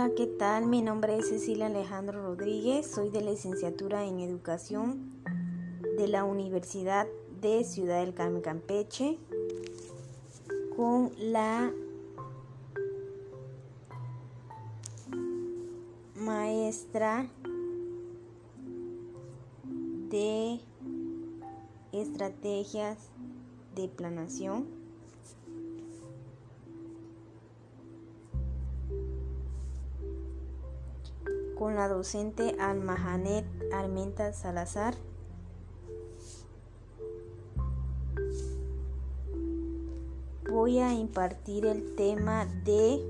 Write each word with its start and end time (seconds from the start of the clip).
Hola, 0.00 0.14
¿qué 0.14 0.28
tal? 0.28 0.66
Mi 0.66 0.80
nombre 0.80 1.18
es 1.18 1.28
Cecilia 1.28 1.66
Alejandro 1.66 2.22
Rodríguez, 2.22 2.88
soy 2.88 3.10
de 3.10 3.20
licenciatura 3.20 4.04
en 4.04 4.20
Educación 4.20 5.10
de 5.98 6.06
la 6.06 6.22
Universidad 6.22 7.08
de 7.40 7.64
Ciudad 7.64 7.98
del 8.04 8.14
Carmen 8.14 8.40
Campeche 8.40 9.18
con 10.76 11.10
la 11.18 11.72
maestra 16.14 17.28
de 20.10 20.60
estrategias 21.90 23.10
de 23.74 23.88
planación 23.88 24.77
la 31.78 31.86
docente 31.86 32.56
Almahanet 32.58 33.46
Armenta 33.72 34.32
Salazar. 34.32 34.96
Voy 40.50 40.80
a 40.80 40.92
impartir 40.92 41.66
el 41.66 41.94
tema 41.94 42.46
de 42.64 43.00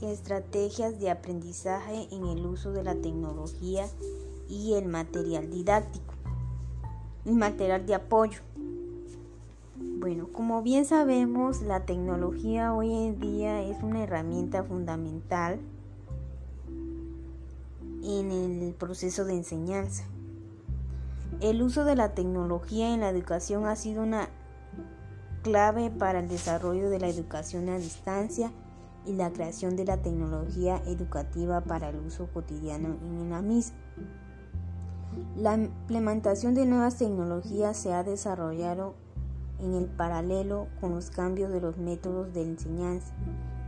estrategias 0.00 0.98
de 0.98 1.10
aprendizaje 1.10 2.08
en 2.10 2.24
el 2.24 2.46
uso 2.46 2.72
de 2.72 2.84
la 2.84 2.94
tecnología 2.94 3.84
y 4.48 4.72
el 4.72 4.86
material 4.86 5.50
didáctico 5.50 6.14
y 7.26 7.32
material 7.32 7.84
de 7.84 7.96
apoyo. 7.96 8.40
Bueno, 9.76 10.28
como 10.32 10.62
bien 10.62 10.86
sabemos, 10.86 11.60
la 11.60 11.84
tecnología 11.84 12.72
hoy 12.72 12.90
en 12.94 13.20
día 13.20 13.60
es 13.60 13.82
una 13.82 14.04
herramienta 14.04 14.64
fundamental 14.64 15.60
en 18.02 18.30
el 18.32 18.74
proceso 18.74 19.24
de 19.24 19.34
enseñanza. 19.34 20.04
El 21.40 21.62
uso 21.62 21.84
de 21.84 21.96
la 21.96 22.14
tecnología 22.14 22.92
en 22.92 23.00
la 23.00 23.08
educación 23.08 23.66
ha 23.66 23.76
sido 23.76 24.02
una 24.02 24.28
clave 25.42 25.90
para 25.90 26.20
el 26.20 26.28
desarrollo 26.28 26.90
de 26.90 27.00
la 27.00 27.08
educación 27.08 27.68
a 27.68 27.78
distancia 27.78 28.52
y 29.06 29.14
la 29.14 29.32
creación 29.32 29.76
de 29.76 29.86
la 29.86 29.96
tecnología 29.96 30.82
educativa 30.86 31.62
para 31.62 31.88
el 31.88 31.96
uso 31.96 32.28
cotidiano 32.32 32.96
en 33.02 33.30
la 33.30 33.40
misma. 33.40 33.76
La 35.36 35.54
implementación 35.54 36.54
de 36.54 36.66
nuevas 36.66 36.98
tecnologías 36.98 37.76
se 37.76 37.92
ha 37.92 38.04
desarrollado 38.04 38.94
en 39.58 39.74
el 39.74 39.86
paralelo 39.86 40.68
con 40.80 40.94
los 40.94 41.10
cambios 41.10 41.50
de 41.50 41.60
los 41.60 41.78
métodos 41.78 42.32
de 42.32 42.42
enseñanza 42.42 43.14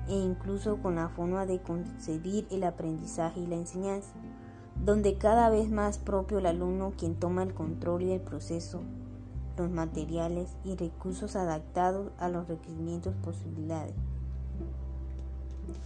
e 0.09 0.15
incluso 0.15 0.79
con 0.79 0.97
la 0.97 1.09
forma 1.09 1.47
de 1.47 1.61
concebir 1.61 2.47
el 2.51 2.65
aprendizaje 2.65 3.41
y 3.41 3.47
la 3.47 3.57
enseñanza, 3.57 4.13
donde 4.85 5.17
cada 5.17 5.49
vez 5.51 5.71
más 5.71 5.99
propio 5.99 6.39
el 6.39 6.47
alumno 6.47 6.93
quien 6.97 7.15
toma 7.15 7.43
el 7.43 7.55
control 7.55 8.03
y 8.03 8.13
el 8.13 8.21
proceso, 8.21 8.81
los 9.57 9.71
materiales 9.71 10.57
y 10.65 10.75
recursos 10.75 11.37
adaptados 11.37 12.11
a 12.19 12.29
los 12.29 12.49
requerimientos 12.49 13.15
posibilidades. 13.23 13.95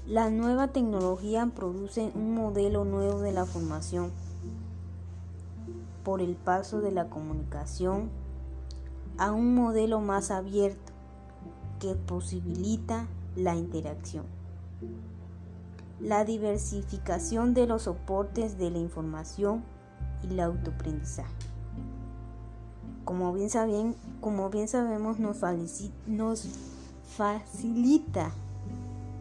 La 0.06 0.30
nueva 0.30 0.68
tecnología 0.68 1.50
produce 1.54 2.12
un 2.14 2.34
modelo 2.34 2.84
nuevo 2.84 3.20
de 3.20 3.32
la 3.32 3.44
formación 3.44 4.12
por 6.04 6.20
el 6.20 6.36
paso 6.36 6.80
de 6.80 6.92
la 6.92 7.10
comunicación 7.10 8.08
a 9.18 9.32
un 9.32 9.54
modelo 9.54 10.00
más 10.00 10.30
abierto 10.30 10.92
que 11.80 11.94
posibilita 11.94 13.08
la 13.36 13.54
interacción. 13.54 14.24
La 16.00 16.24
diversificación 16.24 17.54
de 17.54 17.66
los 17.66 17.82
soportes 17.82 18.58
de 18.58 18.70
la 18.70 18.78
información 18.78 19.62
y 20.22 20.32
el 20.32 20.40
autoaprendizaje. 20.40 21.32
Como 23.04 23.32
bien, 23.32 23.50
saben, 23.50 23.94
como 24.20 24.50
bien 24.50 24.66
sabemos, 24.66 25.18
nos, 25.18 25.42
nos 26.06 26.48
facilita 27.16 28.32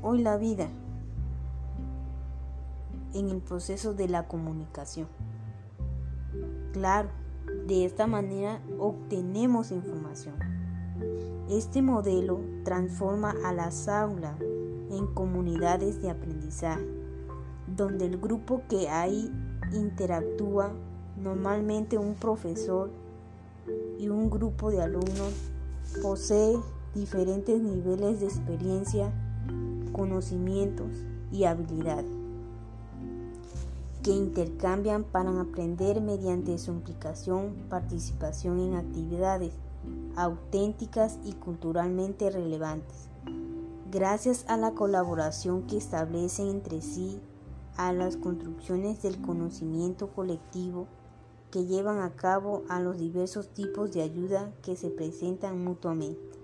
hoy 0.01 0.21
la 0.21 0.37
vida 0.37 0.67
en 3.13 3.29
el 3.29 3.41
proceso 3.41 3.93
de 3.93 4.07
la 4.07 4.27
comunicación. 4.27 5.07
Claro, 6.73 7.09
de 7.67 7.85
esta 7.85 8.07
manera 8.07 8.59
obtenemos 8.79 9.71
información. 9.71 10.35
Este 11.49 11.81
modelo 11.81 12.39
transforma 12.63 13.35
a 13.43 13.53
las 13.53 13.87
aulas 13.87 14.39
en 14.89 15.07
comunidades 15.13 16.01
de 16.01 16.09
aprendizaje, 16.09 16.85
donde 17.75 18.05
el 18.05 18.17
grupo 18.17 18.63
que 18.67 18.89
ahí 18.89 19.31
interactúa, 19.73 20.71
normalmente 21.21 21.97
un 21.97 22.15
profesor 22.15 22.89
y 23.99 24.09
un 24.09 24.29
grupo 24.29 24.71
de 24.71 24.81
alumnos, 24.81 25.33
posee 26.01 26.57
diferentes 26.93 27.61
niveles 27.61 28.19
de 28.19 28.25
experiencia, 28.25 29.11
conocimientos 29.91 30.89
y 31.31 31.43
habilidades 31.43 32.25
que 34.05 34.11
intercambian 34.11 35.03
para 35.03 35.41
aprender 35.41 35.99
mediante 35.99 36.59
su 36.59 36.71
implicación, 36.71 37.55
participación 37.69 38.59
en 38.59 38.75
actividades 38.75 39.51
auténticas 40.15 41.19
y 41.23 41.33
culturalmente 41.33 42.29
relevantes, 42.29 43.09
gracias 43.91 44.45
a 44.47 44.57
la 44.57 44.71
colaboración 44.71 45.67
que 45.67 45.77
establecen 45.77 46.47
entre 46.47 46.81
sí 46.81 47.19
a 47.77 47.93
las 47.93 48.17
construcciones 48.17 49.01
del 49.01 49.21
conocimiento 49.21 50.09
colectivo 50.09 50.87
que 51.51 51.65
llevan 51.65 51.99
a 51.99 52.15
cabo 52.15 52.63
a 52.67 52.79
los 52.79 52.97
diversos 52.97 53.49
tipos 53.49 53.91
de 53.93 54.01
ayuda 54.01 54.51
que 54.61 54.75
se 54.75 54.89
presentan 54.89 55.63
mutuamente. 55.63 56.37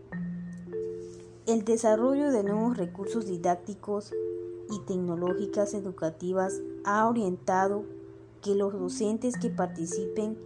El 1.45 1.65
desarrollo 1.65 2.31
de 2.31 2.43
nuevos 2.43 2.77
recursos 2.77 3.25
didácticos 3.25 4.13
y 4.69 4.79
tecnológicas 4.85 5.73
educativas 5.73 6.61
ha 6.85 7.07
orientado 7.09 7.83
que 8.41 8.55
los 8.55 8.73
docentes 8.73 9.37
que 9.37 9.49
participen 9.49 10.37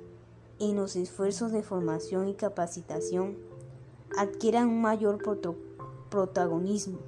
en 0.60 0.76
los 0.76 0.96
esfuerzos 0.96 1.52
de 1.52 1.64
formación 1.64 2.28
y 2.30 2.34
capacitación 2.34 3.36
adquieran 4.18 4.70
un 4.70 4.82
mayor 4.82 5.20
protagonismo, 6.10 7.00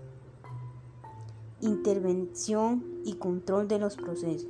intervención 1.62 2.84
y 3.06 3.14
control 3.14 3.68
de 3.68 3.80
los 3.80 3.96
procesos, 3.96 4.50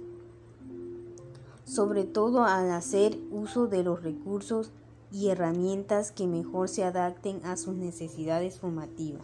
sobre 1.64 2.06
todo 2.06 2.44
al 2.44 2.72
hacer 2.72 3.20
uso 3.32 3.68
de 3.68 3.84
los 3.84 4.02
recursos 4.02 4.72
y 5.12 5.30
herramientas 5.30 6.12
que 6.12 6.28
mejor 6.28 6.68
se 6.68 6.84
adapten 6.84 7.46
a 7.46 7.56
sus 7.56 7.76
necesidades 7.76 8.60
formativas. 8.60 9.24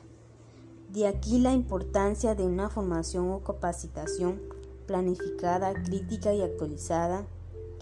De 0.89 1.07
aquí 1.07 1.39
la 1.39 1.53
importancia 1.53 2.35
de 2.35 2.45
una 2.45 2.69
formación 2.69 3.31
o 3.31 3.39
capacitación 3.39 4.39
planificada, 4.85 5.73
crítica 5.73 6.33
y 6.33 6.41
actualizada 6.41 7.25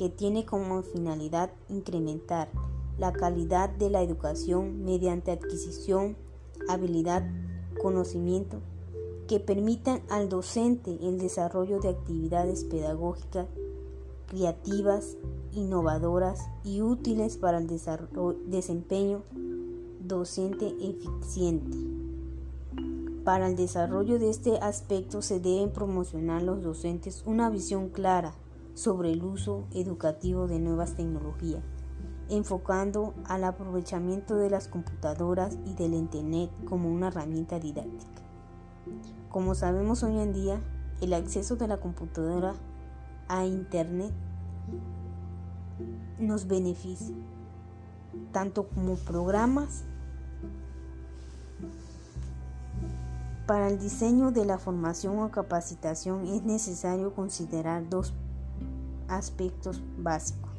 que 0.01 0.09
tiene 0.09 0.47
como 0.47 0.81
finalidad 0.81 1.51
incrementar 1.69 2.50
la 2.97 3.13
calidad 3.13 3.69
de 3.69 3.91
la 3.91 4.01
educación 4.01 4.84
mediante 4.84 5.29
adquisición, 5.29 6.17
habilidad, 6.67 7.23
conocimiento, 7.79 8.62
que 9.28 9.39
permitan 9.39 10.01
al 10.09 10.28
docente 10.28 10.97
el 11.03 11.19
desarrollo 11.19 11.79
de 11.79 11.89
actividades 11.89 12.63
pedagógicas 12.63 13.45
creativas, 14.25 15.17
innovadoras 15.51 16.50
y 16.63 16.81
útiles 16.81 17.38
para 17.38 17.59
el 17.59 17.68
desempeño 18.47 19.21
docente 20.03 20.75
eficiente. 20.81 21.77
Para 23.24 23.48
el 23.48 23.56
desarrollo 23.56 24.18
de 24.18 24.31
este 24.31 24.57
aspecto 24.57 25.21
se 25.21 25.39
deben 25.39 25.69
promocionar 25.69 26.42
los 26.42 26.63
docentes 26.63 27.21
una 27.27 27.51
visión 27.51 27.89
clara 27.89 28.33
sobre 28.73 29.12
el 29.12 29.23
uso 29.23 29.65
educativo 29.71 30.47
de 30.47 30.59
nuevas 30.59 30.95
tecnologías, 30.95 31.63
enfocando 32.29 33.13
al 33.25 33.44
aprovechamiento 33.44 34.35
de 34.35 34.50
las 34.50 34.68
computadoras 34.68 35.57
y 35.65 35.73
del 35.73 35.94
Internet 35.94 36.50
como 36.65 36.89
una 36.89 37.07
herramienta 37.07 37.59
didáctica. 37.59 38.21
Como 39.29 39.56
sabemos 39.56 40.03
hoy 40.03 40.19
en 40.19 40.33
día, 40.33 40.62
el 41.01 41.13
acceso 41.13 41.56
de 41.56 41.68
la 41.68 41.77
computadora 41.77 42.53
a 43.27 43.45
Internet 43.45 44.13
nos 46.19 46.47
beneficia, 46.47 47.15
tanto 48.31 48.67
como 48.67 48.95
programas 48.95 49.83
Para 53.51 53.67
el 53.67 53.79
diseño 53.79 54.31
de 54.31 54.45
la 54.45 54.57
formación 54.57 55.19
o 55.19 55.29
capacitación 55.29 56.25
es 56.25 56.44
necesario 56.44 57.13
considerar 57.13 57.89
dos 57.89 58.13
aspectos 59.12 59.81
básicos 59.98 60.52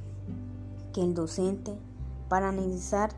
que 0.92 1.02
el 1.02 1.14
docente 1.14 1.76
para 2.28 2.48
analizar 2.48 3.10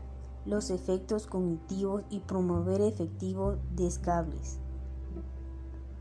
los 0.45 0.69
efectos 0.69 1.27
cognitivos 1.27 2.03
y 2.09 2.19
promover 2.19 2.81
efectivos 2.81 3.57
descables 3.75 4.59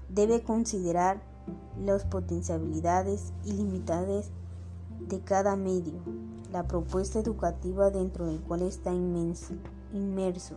debe 0.09 0.43
considerar 0.43 1.21
las 1.85 2.05
potencialidades 2.05 3.33
ilimitades 3.45 4.31
de 5.09 5.21
cada 5.21 5.57
medio, 5.57 6.01
la 6.53 6.69
propuesta 6.69 7.19
educativa 7.19 7.91
dentro 7.91 8.27
del 8.27 8.41
cual 8.41 8.63
está 8.63 8.93
inmerso, 8.93 10.55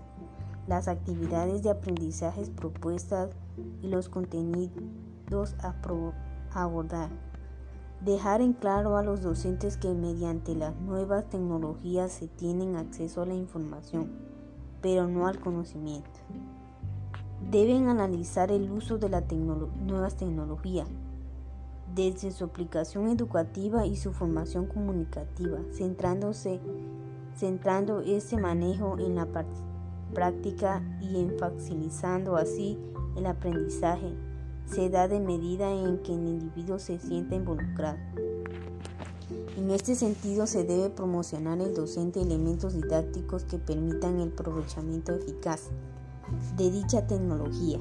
las 0.68 0.88
actividades 0.88 1.64
de 1.64 1.72
aprendizaje 1.72 2.46
propuestas 2.56 3.32
y 3.82 3.88
los 3.88 4.10
contenidos 4.10 5.56
a 5.60 5.76
abordar. 6.54 7.10
Dejar 8.02 8.42
en 8.42 8.54
claro 8.54 8.96
a 8.96 9.04
los 9.04 9.24
docentes 9.24 9.76
que 9.76 9.92
mediante 9.92 10.54
las 10.54 10.76
nuevas 10.76 11.28
tecnologías 11.30 12.12
se 12.12 12.28
tienen 12.28 12.76
acceso 12.76 13.24
a 13.24 13.26
la 13.26 13.34
información, 13.34 14.12
pero 14.82 15.08
no 15.08 15.26
al 15.26 15.40
conocimiento. 15.40 16.20
Deben 17.50 17.88
analizar 17.88 18.52
el 18.52 18.70
uso 18.70 19.00
de 19.00 19.10
las 19.10 19.24
nuevas 19.32 20.16
tecnologías, 20.16 20.88
desde 21.96 22.30
su 22.32 22.44
aplicación 22.44 23.08
educativa 23.08 23.88
y 23.88 23.96
su 23.96 24.14
formación 24.14 24.68
comunicativa, 24.68 25.58
centrándose, 25.72 26.60
centrando 27.36 28.02
ese 28.02 28.38
manejo 28.38 29.00
en 29.00 29.16
la 29.16 29.28
práctica 30.14 30.84
y 31.02 31.20
enfatizando 31.20 32.36
así 32.36 32.78
el 33.16 33.26
aprendizaje 33.26 34.16
se 34.70 34.90
da 34.90 35.08
de 35.08 35.20
medida 35.20 35.72
en 35.72 36.00
que 36.00 36.14
el 36.14 36.28
individuo 36.28 36.80
se 36.80 37.00
sienta 37.00 37.36
involucrado. 37.36 37.98
En 39.58 39.72
este 39.72 39.96
sentido, 39.96 40.46
se 40.46 40.64
debe 40.64 40.90
promocionar 40.90 41.60
el 41.62 41.74
docente 41.74 42.22
elementos 42.22 42.74
didácticos 42.74 43.44
que 43.44 43.58
permitan 43.58 44.20
el 44.20 44.30
aprovechamiento 44.30 45.14
eficaz 45.16 45.70
de 46.58 46.70
dicha 46.70 47.08
tecnología. 47.08 47.80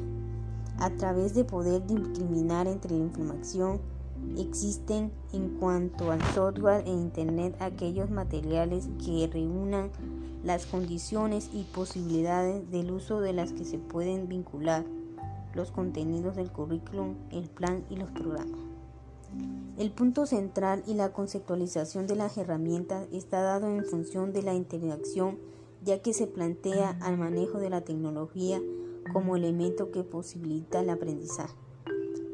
A 0.78 0.90
través 0.90 1.34
de 1.34 1.44
poder 1.44 1.86
discriminar 1.86 2.66
entre 2.66 2.92
la 2.92 3.04
información, 3.04 3.80
existen 4.38 5.12
en 5.32 5.58
cuanto 5.58 6.10
al 6.10 6.22
software 6.34 6.84
e 6.86 6.90
Internet 6.90 7.56
aquellos 7.60 8.10
materiales 8.10 8.88
que 9.04 9.28
reúnan 9.30 9.90
las 10.44 10.66
condiciones 10.66 11.50
y 11.52 11.64
posibilidades 11.64 12.70
del 12.70 12.90
uso 12.90 13.20
de 13.20 13.32
las 13.32 13.52
que 13.52 13.64
se 13.64 13.78
pueden 13.78 14.28
vincular 14.28 14.84
los 15.56 15.72
contenidos 15.72 16.36
del 16.36 16.52
currículum, 16.52 17.16
el 17.32 17.48
plan 17.48 17.84
y 17.90 17.96
los 17.96 18.10
programas. 18.10 18.60
El 19.78 19.90
punto 19.90 20.26
central 20.26 20.82
y 20.86 20.94
la 20.94 21.12
conceptualización 21.12 22.06
de 22.06 22.16
las 22.16 22.38
herramientas 22.38 23.08
está 23.12 23.42
dado 23.42 23.68
en 23.68 23.84
función 23.84 24.32
de 24.32 24.42
la 24.42 24.54
interacción, 24.54 25.38
ya 25.84 26.00
que 26.00 26.12
se 26.12 26.26
plantea 26.26 26.96
al 27.00 27.18
manejo 27.18 27.58
de 27.58 27.70
la 27.70 27.82
tecnología 27.82 28.60
como 29.12 29.36
elemento 29.36 29.90
que 29.90 30.02
posibilita 30.02 30.80
el 30.80 30.90
aprendizaje, 30.90 31.54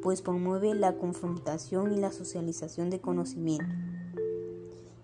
pues 0.02 0.22
promueve 0.22 0.74
la 0.74 0.96
confrontación 0.96 1.92
y 1.92 1.98
la 1.98 2.12
socialización 2.12 2.90
de 2.90 3.00
conocimiento, 3.00 3.74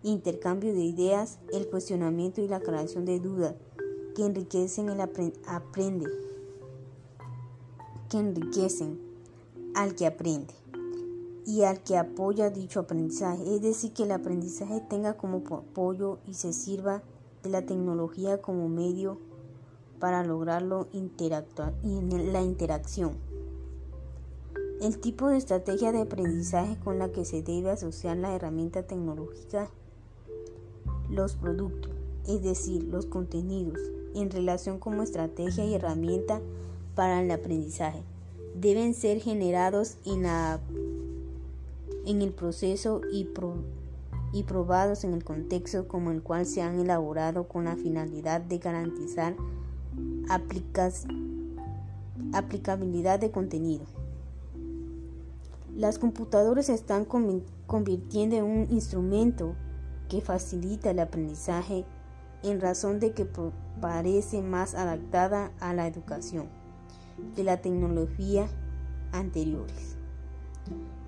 intercambio 0.02 0.72
de 0.72 0.82
ideas, 0.82 1.38
el 1.52 1.68
cuestionamiento 1.68 2.40
y 2.40 2.48
la 2.48 2.60
creación 2.60 3.04
de 3.04 3.20
dudas 3.20 3.54
que 4.14 4.24
enriquecen 4.24 4.88
el 4.88 5.00
aprende 5.00 6.06
que 8.08 8.18
enriquecen 8.18 8.98
al 9.74 9.94
que 9.94 10.06
aprende 10.06 10.54
y 11.46 11.62
al 11.62 11.82
que 11.82 11.96
apoya 11.96 12.50
dicho 12.50 12.80
aprendizaje, 12.80 13.54
es 13.54 13.62
decir, 13.62 13.92
que 13.92 14.02
el 14.02 14.12
aprendizaje 14.12 14.80
tenga 14.80 15.14
como 15.14 15.38
apoyo 15.38 16.18
y 16.26 16.34
se 16.34 16.52
sirva 16.52 17.02
de 17.42 17.50
la 17.50 17.62
tecnología 17.62 18.42
como 18.42 18.68
medio 18.68 19.18
para 19.98 20.22
lograrlo 20.24 20.88
interactuar 20.92 21.72
en 21.82 22.32
la 22.32 22.42
interacción. 22.42 23.12
El 24.80 24.98
tipo 24.98 25.28
de 25.28 25.38
estrategia 25.38 25.90
de 25.90 26.02
aprendizaje 26.02 26.78
con 26.78 26.98
la 26.98 27.10
que 27.10 27.24
se 27.24 27.42
debe 27.42 27.70
asociar 27.70 28.16
la 28.16 28.34
herramienta 28.34 28.82
tecnológica, 28.82 29.70
los 31.10 31.34
productos, 31.34 31.92
es 32.26 32.42
decir, 32.42 32.84
los 32.84 33.06
contenidos, 33.06 33.80
en 34.14 34.30
relación 34.30 34.78
como 34.78 35.02
estrategia 35.02 35.64
y 35.64 35.74
herramienta 35.74 36.40
para 36.98 37.22
el 37.22 37.30
aprendizaje 37.30 38.02
deben 38.56 38.92
ser 38.92 39.20
generados 39.20 39.98
en, 40.04 40.24
la, 40.24 40.58
en 42.04 42.22
el 42.22 42.32
proceso 42.32 43.02
y, 43.12 43.28
y 44.32 44.42
probados 44.42 45.04
en 45.04 45.12
el 45.14 45.22
contexto 45.22 45.86
como 45.86 46.10
el 46.10 46.24
cual 46.24 46.44
se 46.44 46.60
han 46.60 46.80
elaborado 46.80 47.46
con 47.46 47.66
la 47.66 47.76
finalidad 47.76 48.40
de 48.40 48.58
garantizar 48.58 49.36
aplicabilidad 52.32 53.20
de 53.20 53.30
contenido. 53.30 53.84
Las 55.76 56.00
computadoras 56.00 56.66
se 56.66 56.74
están 56.74 57.04
convirtiendo 57.04 58.34
en 58.34 58.42
un 58.42 58.66
instrumento 58.72 59.54
que 60.08 60.20
facilita 60.20 60.90
el 60.90 60.98
aprendizaje 60.98 61.84
en 62.42 62.60
razón 62.60 62.98
de 62.98 63.12
que 63.12 63.24
parece 63.80 64.42
más 64.42 64.74
adaptada 64.74 65.52
a 65.60 65.72
la 65.74 65.86
educación 65.86 66.57
de 67.34 67.44
la 67.44 67.58
tecnología 67.60 68.48
anteriores. 69.12 69.96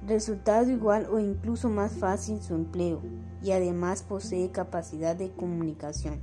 Resultado 0.06 0.70
igual 0.70 1.06
o 1.10 1.18
incluso 1.18 1.68
más 1.68 1.92
fácil 1.92 2.40
su 2.40 2.54
empleo 2.54 3.00
y 3.42 3.52
además 3.52 4.02
posee 4.02 4.50
capacidad 4.50 5.14
de 5.14 5.30
comunicación. 5.30 6.18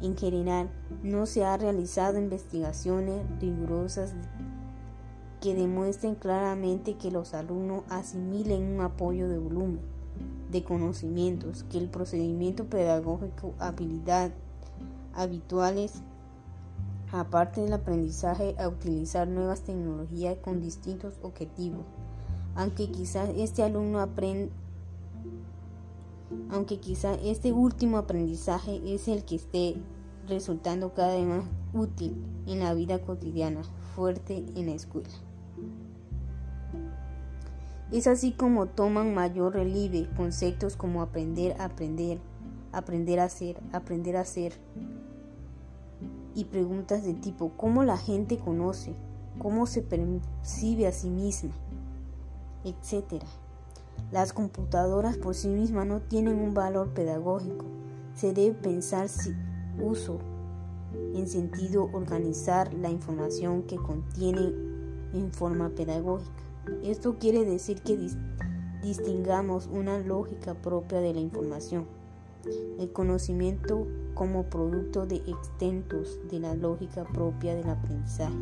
En 0.00 0.16
general, 0.16 0.70
no 1.02 1.26
se 1.26 1.44
han 1.44 1.60
realizado 1.60 2.18
investigaciones 2.18 3.22
rigurosas 3.40 4.14
que 5.40 5.54
demuestren 5.54 6.14
claramente 6.14 6.96
que 6.96 7.10
los 7.10 7.34
alumnos 7.34 7.84
asimilen 7.90 8.62
un 8.62 8.80
apoyo 8.80 9.28
de 9.28 9.38
volumen 9.38 9.94
de 10.50 10.62
conocimientos, 10.62 11.64
que 11.64 11.78
el 11.78 11.88
procedimiento 11.88 12.66
pedagógico, 12.66 13.54
habilidad 13.58 14.30
habituales 15.12 16.02
aparte 17.14 17.60
del 17.60 17.72
aprendizaje 17.72 18.56
a 18.58 18.68
utilizar 18.68 19.28
nuevas 19.28 19.60
tecnologías 19.60 20.36
con 20.38 20.60
distintos 20.60 21.14
objetivos. 21.22 21.84
Aunque 22.56 22.90
quizás 22.90 23.30
este 23.36 23.62
alumno 23.62 24.00
aprenda 24.00 24.52
aunque 26.50 26.80
este 27.24 27.52
último 27.52 27.98
aprendizaje 27.98 28.80
es 28.92 29.06
el 29.08 29.24
que 29.24 29.36
esté 29.36 29.76
resultando 30.26 30.92
cada 30.92 31.14
vez 31.14 31.26
más 31.26 31.44
útil 31.72 32.16
en 32.46 32.60
la 32.60 32.74
vida 32.74 33.00
cotidiana, 33.00 33.62
fuerte 33.94 34.44
en 34.56 34.66
la 34.66 34.72
escuela. 34.72 35.08
Es 37.92 38.06
así 38.06 38.32
como 38.32 38.66
toman 38.66 39.14
mayor 39.14 39.54
relieve 39.54 40.08
conceptos 40.16 40.76
como 40.76 41.02
aprender 41.02 41.60
a 41.60 41.66
aprender, 41.66 42.18
aprender 42.72 43.20
a 43.20 43.24
hacer, 43.24 43.56
aprender 43.72 44.16
a 44.16 44.22
hacer, 44.22 44.54
y 46.34 46.44
preguntas 46.44 47.04
de 47.04 47.14
tipo 47.14 47.52
¿cómo 47.56 47.84
la 47.84 47.96
gente 47.96 48.38
conoce? 48.38 48.94
¿Cómo 49.38 49.66
se 49.66 49.82
percibe 49.82 50.86
a 50.86 50.92
sí 50.92 51.10
misma? 51.10 51.52
Etcétera. 52.64 53.26
Las 54.10 54.32
computadoras 54.32 55.16
por 55.16 55.34
sí 55.34 55.48
mismas 55.48 55.86
no 55.86 56.00
tienen 56.00 56.38
un 56.38 56.54
valor 56.54 56.94
pedagógico. 56.94 57.66
Se 58.14 58.32
debe 58.32 58.54
pensar 58.54 59.08
si 59.08 59.34
uso 59.82 60.18
en 61.14 61.26
sentido 61.26 61.90
organizar 61.92 62.72
la 62.74 62.90
información 62.90 63.62
que 63.64 63.76
contiene 63.76 64.52
en 65.12 65.32
forma 65.32 65.70
pedagógica. 65.70 66.42
Esto 66.82 67.18
quiere 67.18 67.44
decir 67.44 67.82
que 67.82 67.98
distingamos 68.82 69.68
una 69.72 69.98
lógica 69.98 70.54
propia 70.54 71.00
de 71.00 71.14
la 71.14 71.20
información. 71.20 71.86
El 72.78 72.92
conocimiento 72.92 73.86
como 74.14 74.44
producto 74.44 75.06
de 75.06 75.16
extentos 75.16 76.18
de 76.30 76.40
la 76.40 76.54
lógica 76.54 77.04
propia 77.04 77.54
del 77.54 77.68
aprendizaje, 77.68 78.34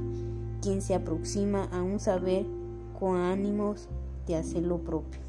quien 0.61 0.83
se 0.83 0.95
aproxima 0.95 1.65
a 1.73 1.83
un 1.83 1.99
saber 1.99 2.47
con 2.99 3.17
ánimos 3.17 3.89
de 4.27 4.37
hacer 4.37 4.63
lo 4.63 4.79
propio. 4.79 5.21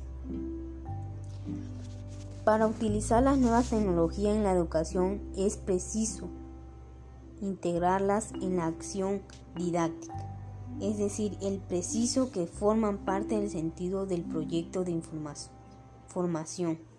Para 2.44 2.68
utilizar 2.68 3.24
las 3.24 3.38
nuevas 3.38 3.70
tecnologías 3.70 4.36
en 4.36 4.44
la 4.44 4.52
educación 4.52 5.22
es 5.38 5.56
preciso 5.56 6.28
integrarlas 7.42 8.32
en 8.42 8.58
la 8.58 8.68
acción 8.68 9.22
didáctica, 9.56 10.14
es 10.82 10.98
decir, 10.98 11.38
el 11.42 11.60
preciso 11.60 12.32
que 12.32 12.48
forman 12.48 13.00
parte 13.00 13.40
del 13.40 13.50
sentido 13.50 14.06
del 14.06 14.24
proyecto 14.24 14.84
de 14.84 14.92
información, 14.92 15.54
formación. 16.08 16.93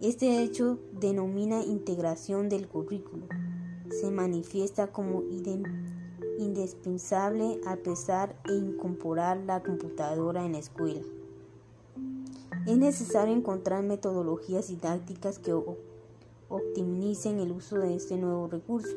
Este 0.00 0.42
hecho 0.42 0.78
denomina 0.98 1.62
integración 1.62 2.48
del 2.48 2.68
currículo. 2.68 3.26
Se 3.90 4.10
manifiesta 4.10 4.86
como 4.86 5.22
indispensable 6.38 7.60
a 7.66 7.76
pesar 7.76 8.34
e 8.48 8.54
incorporar 8.54 9.36
la 9.36 9.62
computadora 9.62 10.46
en 10.46 10.52
la 10.52 10.58
escuela. 10.58 11.02
Es 12.66 12.78
necesario 12.78 13.34
encontrar 13.34 13.82
metodologías 13.82 14.68
didácticas 14.68 15.38
que 15.38 15.52
optimicen 16.48 17.38
el 17.38 17.52
uso 17.52 17.78
de 17.78 17.94
este 17.94 18.16
nuevo 18.16 18.48
recurso. 18.48 18.96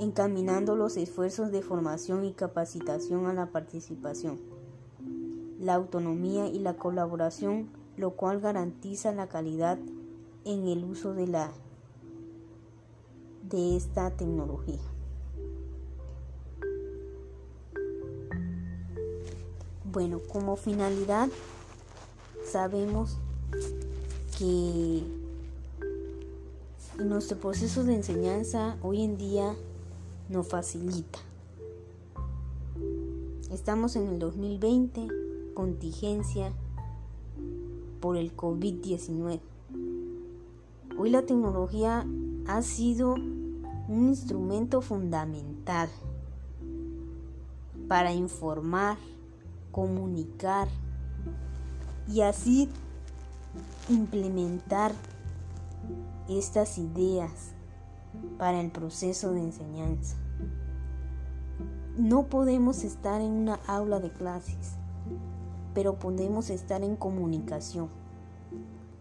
encaminando 0.00 0.76
los 0.76 0.96
esfuerzos 0.96 1.52
de 1.52 1.60
formación 1.60 2.24
y 2.24 2.32
capacitación 2.32 3.26
a 3.26 3.34
la 3.34 3.50
participación, 3.52 4.40
la 5.60 5.74
autonomía 5.74 6.46
y 6.46 6.58
la 6.58 6.78
colaboración, 6.78 7.68
lo 8.00 8.12
cual 8.12 8.40
garantiza 8.40 9.12
la 9.12 9.28
calidad 9.28 9.78
en 10.46 10.66
el 10.66 10.84
uso 10.84 11.12
de 11.12 11.26
la 11.26 11.52
de 13.42 13.76
esta 13.76 14.10
tecnología. 14.12 14.80
Bueno, 19.84 20.20
como 20.32 20.56
finalidad 20.56 21.28
sabemos 22.42 23.18
que 24.38 25.02
nuestro 27.04 27.36
proceso 27.36 27.84
de 27.84 27.96
enseñanza 27.96 28.78
hoy 28.82 29.02
en 29.02 29.18
día 29.18 29.54
nos 30.30 30.48
facilita. 30.48 31.18
Estamos 33.50 33.94
en 33.96 34.06
el 34.06 34.18
2020, 34.18 35.06
contingencia 35.52 36.54
por 38.00 38.16
el 38.16 38.36
COVID-19. 38.36 39.40
Hoy 40.98 41.10
la 41.10 41.22
tecnología 41.22 42.06
ha 42.46 42.62
sido 42.62 43.14
un 43.14 44.08
instrumento 44.08 44.80
fundamental 44.80 45.88
para 47.88 48.12
informar, 48.12 48.96
comunicar 49.70 50.68
y 52.08 52.22
así 52.22 52.68
implementar 53.88 54.92
estas 56.28 56.78
ideas 56.78 57.52
para 58.38 58.60
el 58.60 58.70
proceso 58.70 59.32
de 59.32 59.40
enseñanza. 59.40 60.16
No 61.96 62.26
podemos 62.26 62.84
estar 62.84 63.20
en 63.20 63.32
una 63.32 63.60
aula 63.66 64.00
de 64.00 64.10
clases, 64.10 64.76
pero 65.74 65.98
podemos 65.98 66.50
estar 66.50 66.82
en 66.82 66.96
comunicación. 66.96 67.88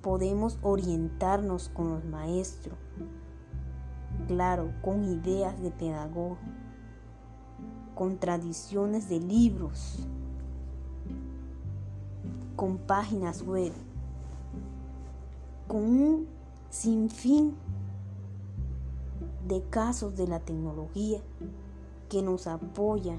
Podemos 0.02 0.58
orientarnos 0.62 1.70
con 1.70 1.90
los 1.90 2.06
maestros, 2.06 2.78
claro, 4.28 4.72
con 4.82 5.04
ideas 5.04 5.62
de 5.62 5.72
pedagogo, 5.72 6.38
con 7.96 8.18
tradiciones 8.18 9.10
de 9.10 9.20
libros, 9.20 10.08
con 12.56 12.78
páginas 12.78 13.42
web, 13.42 13.74
con 15.68 15.82
un 15.84 16.28
sinfín 16.70 17.56
de 19.48 19.62
casos 19.70 20.16
de 20.16 20.28
la 20.28 20.40
tecnología 20.40 21.20
que 22.08 22.22
nos 22.22 22.48
apoya, 22.48 23.16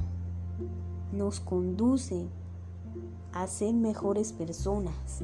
nos 1.12 1.40
conduce 1.40 2.26
a 3.32 3.46
ser 3.46 3.75
mejores 3.75 4.32
personas. 4.32 5.22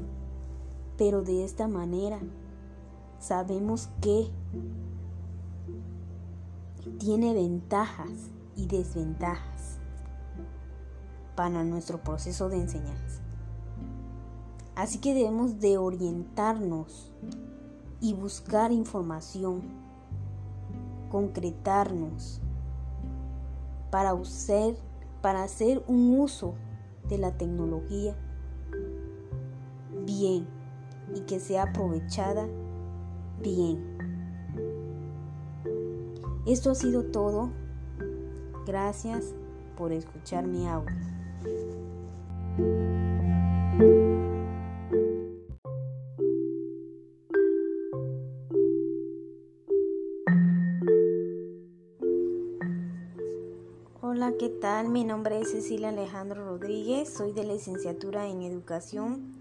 Pero 0.96 1.22
de 1.22 1.44
esta 1.44 1.68
manera 1.68 2.18
sabemos 3.18 3.88
que 4.00 4.30
tiene 6.98 7.34
ventajas 7.34 8.30
y 8.56 8.66
desventajas 8.66 9.78
para 11.34 11.64
nuestro 11.64 12.02
proceso 12.02 12.48
de 12.48 12.56
enseñanza. 12.56 13.20
Así 14.74 14.98
que 14.98 15.14
debemos 15.14 15.58
de 15.60 15.78
orientarnos 15.78 17.12
y 18.00 18.14
buscar 18.14 18.72
información, 18.72 19.62
concretarnos 21.10 22.40
para, 23.90 24.14
usar, 24.14 24.74
para 25.22 25.42
hacer 25.42 25.82
un 25.86 26.18
uso 26.20 26.54
de 27.08 27.18
la 27.18 27.36
tecnología 27.36 28.14
bien 30.04 30.46
y 31.14 31.20
que 31.20 31.40
sea 31.40 31.64
aprovechada 31.64 32.46
bien. 33.42 33.96
Esto 36.46 36.70
ha 36.70 36.74
sido 36.74 37.04
todo. 37.04 37.50
Gracias 38.66 39.34
por 39.76 39.92
escuchar 39.92 40.46
mi 40.46 40.66
audio. 40.66 40.94
¿Qué 54.46 54.52
tal? 54.60 54.90
Mi 54.90 55.02
nombre 55.02 55.40
es 55.40 55.50
Cecilia 55.50 55.88
Alejandro 55.88 56.44
Rodríguez, 56.44 57.12
soy 57.12 57.32
de 57.32 57.42
licenciatura 57.42 58.28
en 58.28 58.42
Educación 58.42 59.34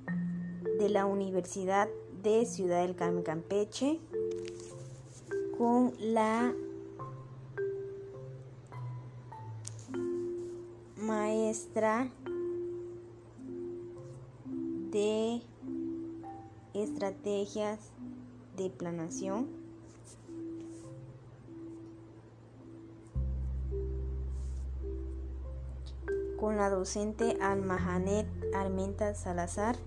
de 0.79 0.89
la 0.89 1.05
Universidad 1.05 1.87
de 2.23 2.43
Ciudad 2.47 2.81
del 2.81 2.95
Carmen 2.95 3.21
Campeche 3.21 3.99
con 5.59 5.93
la 5.99 6.55
maestra 10.97 12.09
de 14.89 15.43
estrategias 16.73 17.77
de 18.57 18.71
planación 18.71 19.64
con 26.45 26.57
la 26.57 26.69
docente 26.69 27.39
Almahanet 27.41 28.27
Armenta 28.53 29.15
Salazar. 29.15 29.77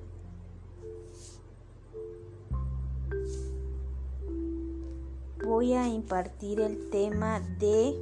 Voy 5.46 5.74
a 5.74 5.86
impartir 5.86 6.58
el 6.58 6.90
tema 6.90 7.38
de 7.60 7.94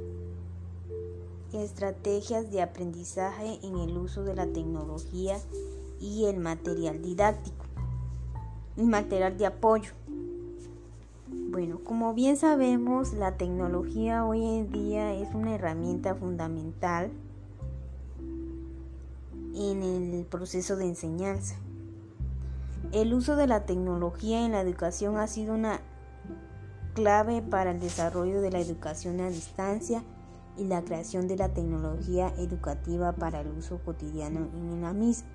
estrategias 1.53 2.51
de 2.51 2.63
aprendizaje 2.63 3.59
en 3.61 3.77
el 3.77 3.95
uso 3.95 4.23
de 4.23 4.33
la 4.33 4.47
tecnología 4.47 5.37
y 6.01 6.25
el 6.25 6.39
material 6.39 6.99
didáctico 7.03 7.63
y 8.75 8.81
material 8.81 9.37
de 9.37 9.45
apoyo. 9.45 9.91
Bueno, 11.51 11.77
como 11.83 12.15
bien 12.15 12.37
sabemos, 12.37 13.13
la 13.13 13.37
tecnología 13.37 14.25
hoy 14.25 14.43
en 14.43 14.71
día 14.71 15.13
es 15.13 15.35
una 15.35 15.53
herramienta 15.53 16.15
fundamental 16.15 17.11
en 19.57 20.13
el 20.13 20.25
proceso 20.25 20.75
de 20.75 20.85
enseñanza. 20.85 21.55
El 22.91 23.13
uso 23.13 23.35
de 23.35 23.47
la 23.47 23.65
tecnología 23.65 24.45
en 24.45 24.53
la 24.53 24.61
educación 24.61 25.17
ha 25.17 25.27
sido 25.27 25.55
una 25.55 25.81
clave 26.93 27.41
para 27.41 27.71
el 27.71 27.79
desarrollo 27.79 28.41
de 28.41 28.51
la 28.51 28.59
educación 28.59 29.19
a 29.19 29.29
distancia 29.29 30.03
y 30.57 30.65
la 30.65 30.81
creación 30.81 31.27
de 31.27 31.37
la 31.37 31.49
tecnología 31.49 32.33
educativa 32.37 33.11
para 33.13 33.41
el 33.41 33.49
uso 33.49 33.79
cotidiano 33.83 34.47
en 34.53 34.81
la 34.81 34.93
misma. 34.93 35.29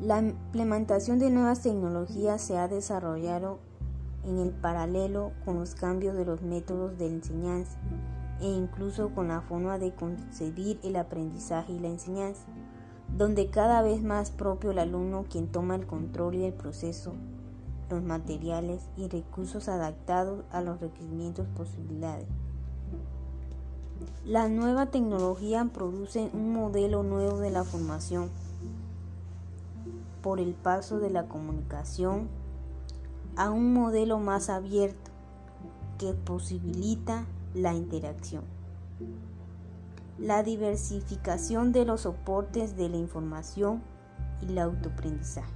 La 0.00 0.18
implementación 0.18 1.18
de 1.18 1.30
nuevas 1.30 1.62
tecnologías 1.62 2.40
se 2.40 2.58
ha 2.58 2.68
desarrollado 2.68 3.58
en 4.24 4.38
el 4.38 4.50
paralelo 4.50 5.32
con 5.44 5.58
los 5.58 5.74
cambios 5.74 6.16
de 6.16 6.24
los 6.24 6.42
métodos 6.42 6.98
de 6.98 7.06
enseñanza 7.06 7.78
e 8.40 8.48
incluso 8.48 9.10
con 9.14 9.28
la 9.28 9.42
forma 9.42 9.78
de 9.78 9.94
concebir 9.94 10.80
el 10.82 10.96
aprendizaje 10.96 11.72
y 11.72 11.78
la 11.78 11.88
enseñanza, 11.88 12.42
donde 13.16 13.50
cada 13.50 13.82
vez 13.82 14.02
más 14.02 14.30
propio 14.30 14.70
el 14.70 14.78
alumno 14.78 15.24
quien 15.30 15.48
toma 15.48 15.74
el 15.74 15.86
control 15.86 16.36
y 16.36 16.44
el 16.44 16.52
proceso, 16.52 17.12
los 17.90 18.02
materiales 18.02 18.88
y 18.96 19.08
recursos 19.08 19.68
adaptados 19.68 20.44
a 20.52 20.60
los 20.60 20.80
requerimientos 20.80 21.46
posibilidades. 21.56 22.26
La 24.24 24.48
nueva 24.48 24.86
tecnología 24.86 25.68
produce 25.72 26.30
un 26.32 26.52
modelo 26.52 27.02
nuevo 27.02 27.38
de 27.38 27.50
la 27.50 27.64
formación 27.64 28.30
por 30.22 30.40
el 30.40 30.54
paso 30.54 30.98
de 30.98 31.10
la 31.10 31.24
comunicación 31.24 32.28
a 33.36 33.50
un 33.50 33.72
modelo 33.72 34.18
más 34.18 34.50
abierto 34.50 35.10
que 35.98 36.12
posibilita 36.12 37.26
la 37.54 37.74
interacción. 37.74 38.44
La 40.20 40.42
diversificación 40.42 41.72
de 41.72 41.84
los 41.84 42.02
soportes 42.02 42.76
de 42.76 42.88
la 42.88 42.98
información 42.98 43.82
y 44.42 44.52
el 44.52 44.58
autoaprendizaje. 44.58 45.50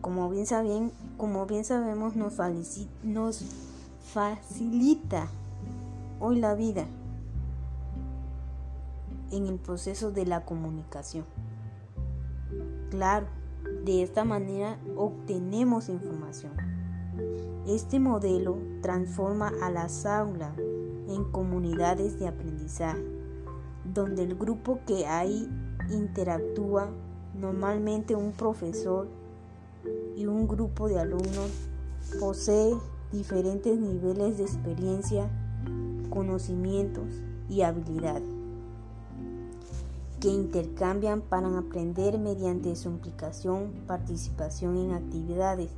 Como 0.00 0.28
bien, 0.28 0.46
saben, 0.46 0.92
como 1.16 1.46
bien 1.46 1.64
sabemos, 1.64 2.16
nos, 2.16 2.38
nos 3.04 3.44
facilita 4.12 5.28
hoy 6.20 6.40
la 6.40 6.54
vida 6.54 6.86
en 9.30 9.46
el 9.46 9.58
proceso 9.58 10.10
de 10.10 10.26
la 10.26 10.44
comunicación. 10.44 11.24
Claro, 12.90 13.26
de 13.84 14.02
esta 14.02 14.24
manera 14.24 14.78
obtenemos 14.96 15.88
información. 15.88 16.52
Este 17.66 18.00
modelo 18.00 18.58
transforma 18.80 19.52
a 19.62 19.70
las 19.70 20.06
aulas 20.06 20.56
en 21.08 21.24
comunidades 21.24 22.18
de 22.18 22.28
aprendizaje, 22.28 22.57
donde 23.84 24.22
el 24.22 24.36
grupo 24.36 24.80
que 24.86 25.06
ahí 25.06 25.48
interactúa, 25.90 26.90
normalmente 27.34 28.14
un 28.14 28.32
profesor 28.32 29.08
y 30.16 30.26
un 30.26 30.46
grupo 30.46 30.88
de 30.88 30.98
alumnos, 31.00 31.50
posee 32.20 32.74
diferentes 33.12 33.78
niveles 33.78 34.38
de 34.38 34.44
experiencia, 34.44 35.30
conocimientos 36.10 37.22
y 37.48 37.62
habilidades 37.62 38.38
que 40.20 40.28
intercambian 40.28 41.20
para 41.20 41.56
aprender 41.58 42.18
mediante 42.18 42.74
su 42.74 42.88
implicación, 42.88 43.72
participación 43.86 44.76
en 44.76 44.92
actividades 44.92 45.70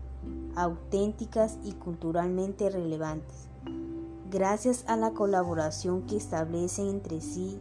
auténticas 0.56 1.58
y 1.62 1.72
culturalmente 1.72 2.70
relevantes. 2.70 3.49
Gracias 4.30 4.84
a 4.86 4.96
la 4.96 5.10
colaboración 5.10 6.06
que 6.06 6.16
establecen 6.16 6.86
entre 6.86 7.20
sí, 7.20 7.58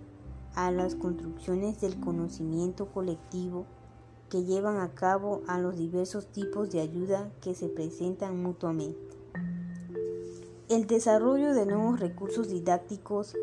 a 0.54 0.70
las 0.70 0.94
construcciones 0.94 1.82
del 1.82 2.00
conocimiento 2.00 2.92
colectivo 2.92 3.66
que 4.30 4.44
llevan 4.44 4.78
a 4.78 4.94
cabo 4.94 5.42
a 5.48 5.58
los 5.58 5.78
diversos 5.78 6.28
tipos 6.28 6.70
de 6.70 6.82
ayuda 6.82 7.32
que 7.42 7.56
se 7.56 7.70
presentan 7.70 8.44
mutuamente. 8.44 9.18
El 10.70 10.86
desarrollo 10.86 11.56
de 11.56 11.66
nuevos 11.66 12.00
recursos 12.00 12.50
didácticos 12.50 13.36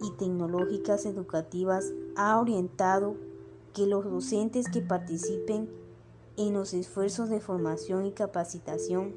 y 0.00 0.12
tecnológicas 0.12 1.04
educativas 1.04 1.92
ha 2.14 2.38
orientado 2.38 3.16
que 3.74 3.88
los 3.88 4.04
docentes 4.04 4.68
que 4.68 4.82
participen 4.82 5.68
en 6.36 6.52
los 6.52 6.74
esfuerzos 6.74 7.28
de 7.28 7.40
formación 7.40 8.06
y 8.06 8.12
capacitación 8.12 9.16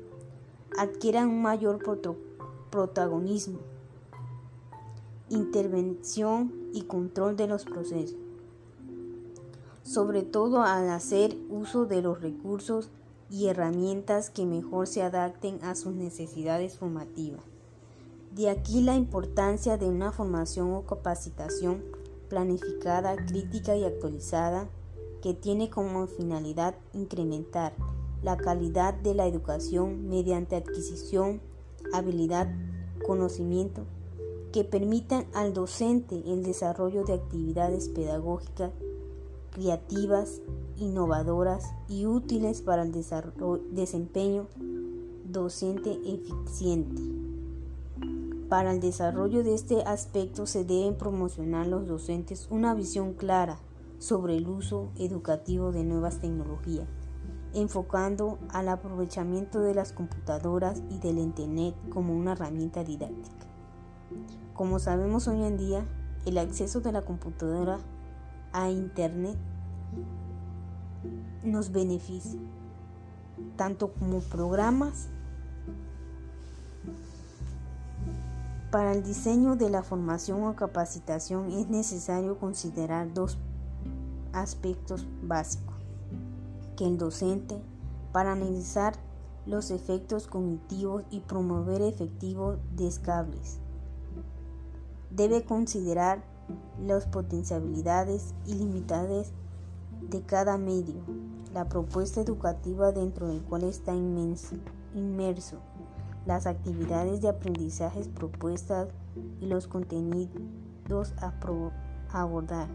adquieran 0.79 1.29
un 1.29 1.43
mayor 1.43 1.83
protagonismo, 2.71 3.59
intervención 5.29 6.53
y 6.73 6.83
control 6.83 7.35
de 7.35 7.47
los 7.47 7.65
procesos, 7.65 8.17
sobre 9.83 10.23
todo 10.23 10.63
al 10.63 10.89
hacer 10.89 11.37
uso 11.49 11.85
de 11.85 12.01
los 12.01 12.21
recursos 12.21 12.89
y 13.29 13.47
herramientas 13.47 14.29
que 14.29 14.45
mejor 14.45 14.87
se 14.87 15.03
adapten 15.03 15.59
a 15.63 15.75
sus 15.75 15.93
necesidades 15.93 16.77
formativas. 16.77 17.41
De 18.35 18.49
aquí 18.49 18.81
la 18.81 18.95
importancia 18.95 19.77
de 19.77 19.87
una 19.87 20.11
formación 20.11 20.73
o 20.73 20.85
capacitación 20.85 21.83
planificada, 22.29 23.17
crítica 23.25 23.75
y 23.75 23.83
actualizada 23.83 24.69
que 25.21 25.33
tiene 25.33 25.69
como 25.69 26.07
finalidad 26.07 26.75
incrementar 26.93 27.73
la 28.23 28.37
calidad 28.37 28.93
de 28.93 29.15
la 29.15 29.27
educación 29.27 30.07
mediante 30.07 30.55
adquisición, 30.55 31.41
habilidad, 31.93 32.53
conocimiento, 33.05 33.85
que 34.51 34.63
permitan 34.63 35.25
al 35.33 35.53
docente 35.53 36.21
el 36.25 36.43
desarrollo 36.43 37.03
de 37.03 37.13
actividades 37.13 37.89
pedagógicas 37.89 38.71
creativas, 39.51 40.41
innovadoras 40.77 41.73
y 41.87 42.05
útiles 42.05 42.61
para 42.61 42.83
el 42.83 42.91
desempeño 43.71 44.47
docente 45.25 45.99
eficiente. 46.05 47.01
Para 48.49 48.73
el 48.73 48.81
desarrollo 48.81 49.43
de 49.43 49.53
este 49.53 49.81
aspecto 49.83 50.45
se 50.45 50.65
deben 50.65 50.97
promocionar 50.97 51.67
los 51.67 51.87
docentes 51.87 52.47
una 52.49 52.73
visión 52.73 53.13
clara 53.13 53.59
sobre 53.99 54.35
el 54.35 54.47
uso 54.47 54.89
educativo 54.97 55.71
de 55.71 55.83
nuevas 55.83 56.19
tecnologías, 56.19 56.87
enfocando 57.53 58.39
al 58.49 58.69
aprovechamiento 58.69 59.59
de 59.59 59.73
las 59.73 59.91
computadoras 59.91 60.81
y 60.89 60.99
del 60.99 61.17
Internet 61.17 61.75
como 61.89 62.15
una 62.15 62.33
herramienta 62.33 62.83
didáctica. 62.83 63.47
Como 64.53 64.79
sabemos 64.79 65.27
hoy 65.27 65.43
en 65.43 65.57
día, 65.57 65.85
el 66.25 66.37
acceso 66.37 66.81
de 66.81 66.91
la 66.91 67.01
computadora 67.01 67.79
a 68.53 68.69
Internet 68.69 69.37
nos 71.43 71.71
beneficia, 71.71 72.39
tanto 73.55 73.93
como 73.93 74.19
programas 74.19 75.09
Para 78.71 78.93
el 78.93 79.03
diseño 79.03 79.57
de 79.57 79.69
la 79.69 79.83
formación 79.83 80.45
o 80.45 80.55
capacitación 80.55 81.51
es 81.51 81.67
necesario 81.67 82.39
considerar 82.39 83.13
dos 83.13 83.37
aspectos 84.31 85.05
básicos. 85.21 85.70
Que 86.75 86.85
el 86.85 86.97
docente, 86.97 87.61
para 88.11 88.31
analizar 88.33 88.93
los 89.45 89.71
efectos 89.71 90.27
cognitivos 90.27 91.03
y 91.11 91.21
promover 91.21 91.81
efectivos 91.81 92.57
descables, 92.75 93.59
debe 95.09 95.43
considerar 95.43 96.23
las 96.79 97.05
potencialidades 97.05 98.33
ilimitadas 98.45 99.31
de 100.09 100.21
cada 100.21 100.57
medio, 100.57 101.01
la 101.53 101.69
propuesta 101.69 102.21
educativa 102.21 102.91
dentro 102.91 103.27
del 103.27 103.41
cual 103.43 103.63
está 103.63 103.93
inmerso 103.93 105.57
las 106.25 106.45
actividades 106.45 107.21
de 107.21 107.29
aprendizaje 107.29 108.01
propuestas 108.13 108.89
y 109.39 109.47
los 109.47 109.67
contenidos 109.67 111.13
a 111.17 111.33
abordar. 112.11 112.67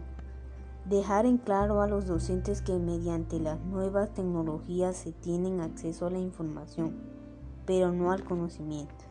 Dejar 0.89 1.25
en 1.25 1.37
claro 1.37 1.81
a 1.81 1.87
los 1.87 2.05
docentes 2.05 2.61
que 2.61 2.79
mediante 2.79 3.41
las 3.41 3.59
nuevas 3.59 4.13
tecnologías 4.13 4.95
se 4.95 5.11
tienen 5.11 5.59
acceso 5.59 6.05
a 6.05 6.09
la 6.09 6.19
información, 6.19 6.95
pero 7.65 7.91
no 7.91 8.13
al 8.13 8.23
conocimiento. 8.23 9.03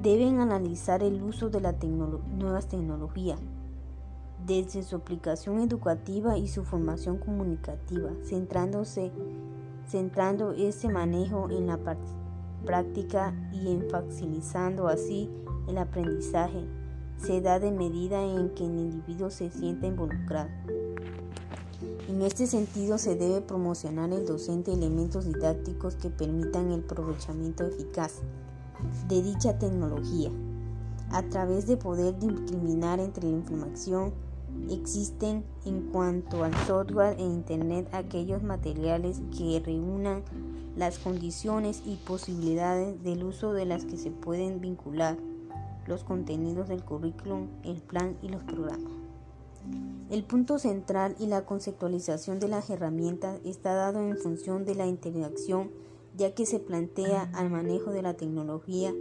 Deben 0.00 0.38
analizar 0.38 1.02
el 1.02 1.20
uso 1.24 1.50
de 1.50 1.60
las 1.60 1.74
nuevas 1.82 2.68
tecnologías, 2.68 3.40
desde 4.46 4.84
su 4.84 4.94
aplicación 4.94 5.58
educativa 5.58 6.38
y 6.38 6.46
su 6.46 6.62
formación 6.62 7.18
comunicativa, 7.18 8.10
centrándose, 8.22 9.10
centrando 9.88 10.52
ese 10.52 10.88
manejo 10.88 11.50
en 11.50 11.66
la 11.66 11.80
práctica 12.64 13.34
y 13.52 13.72
enfatizando 13.72 14.86
así 14.86 15.28
el 15.66 15.78
aprendizaje, 15.78 16.64
se 17.18 17.40
da 17.40 17.58
de 17.58 17.70
medida 17.70 18.22
en 18.22 18.50
que 18.50 18.64
el 18.64 18.78
individuo 18.78 19.30
se 19.30 19.50
sienta 19.50 19.86
involucrado. 19.86 20.50
En 22.08 22.22
este 22.22 22.46
sentido 22.46 22.98
se 22.98 23.16
debe 23.16 23.40
promocionar 23.40 24.12
el 24.12 24.26
docente 24.26 24.72
elementos 24.72 25.24
didácticos 25.24 25.96
que 25.96 26.10
permitan 26.10 26.70
el 26.70 26.84
aprovechamiento 26.84 27.64
eficaz 27.66 28.20
de 29.08 29.22
dicha 29.22 29.58
tecnología, 29.58 30.30
a 31.10 31.22
través 31.22 31.66
de 31.66 31.76
poder 31.76 32.18
discriminar 32.18 33.00
entre 33.00 33.24
la 33.24 33.36
información 33.36 34.12
existen 34.70 35.44
en 35.64 35.82
cuanto 35.90 36.44
al 36.44 36.54
software 36.66 37.16
e 37.18 37.22
Internet 37.22 37.88
aquellos 37.92 38.42
materiales 38.42 39.20
que 39.36 39.60
reúnan 39.64 40.22
las 40.76 40.98
condiciones 40.98 41.82
y 41.84 41.96
posibilidades 41.96 43.02
del 43.02 43.24
uso 43.24 43.52
de 43.52 43.64
las 43.64 43.84
que 43.84 43.96
se 43.96 44.10
pueden 44.10 44.60
vincular 44.60 45.16
los 45.86 46.04
contenidos 46.04 46.68
del 46.68 46.84
currículum, 46.84 47.48
el 47.62 47.80
plan 47.80 48.16
y 48.22 48.28
los 48.28 48.42
programas. 48.42 48.92
El 50.10 50.24
punto 50.24 50.58
central 50.58 51.16
y 51.18 51.26
la 51.26 51.46
conceptualización 51.46 52.38
de 52.38 52.48
las 52.48 52.68
herramientas 52.70 53.40
está 53.44 53.74
dado 53.74 54.00
en 54.00 54.16
función 54.16 54.64
de 54.64 54.74
la 54.74 54.86
interacción, 54.86 55.70
ya 56.16 56.34
que 56.34 56.46
se 56.46 56.60
plantea 56.60 57.30
al 57.34 57.50
manejo 57.50 57.90
de 57.90 58.02
la 58.02 58.14
tecnología 58.14 58.94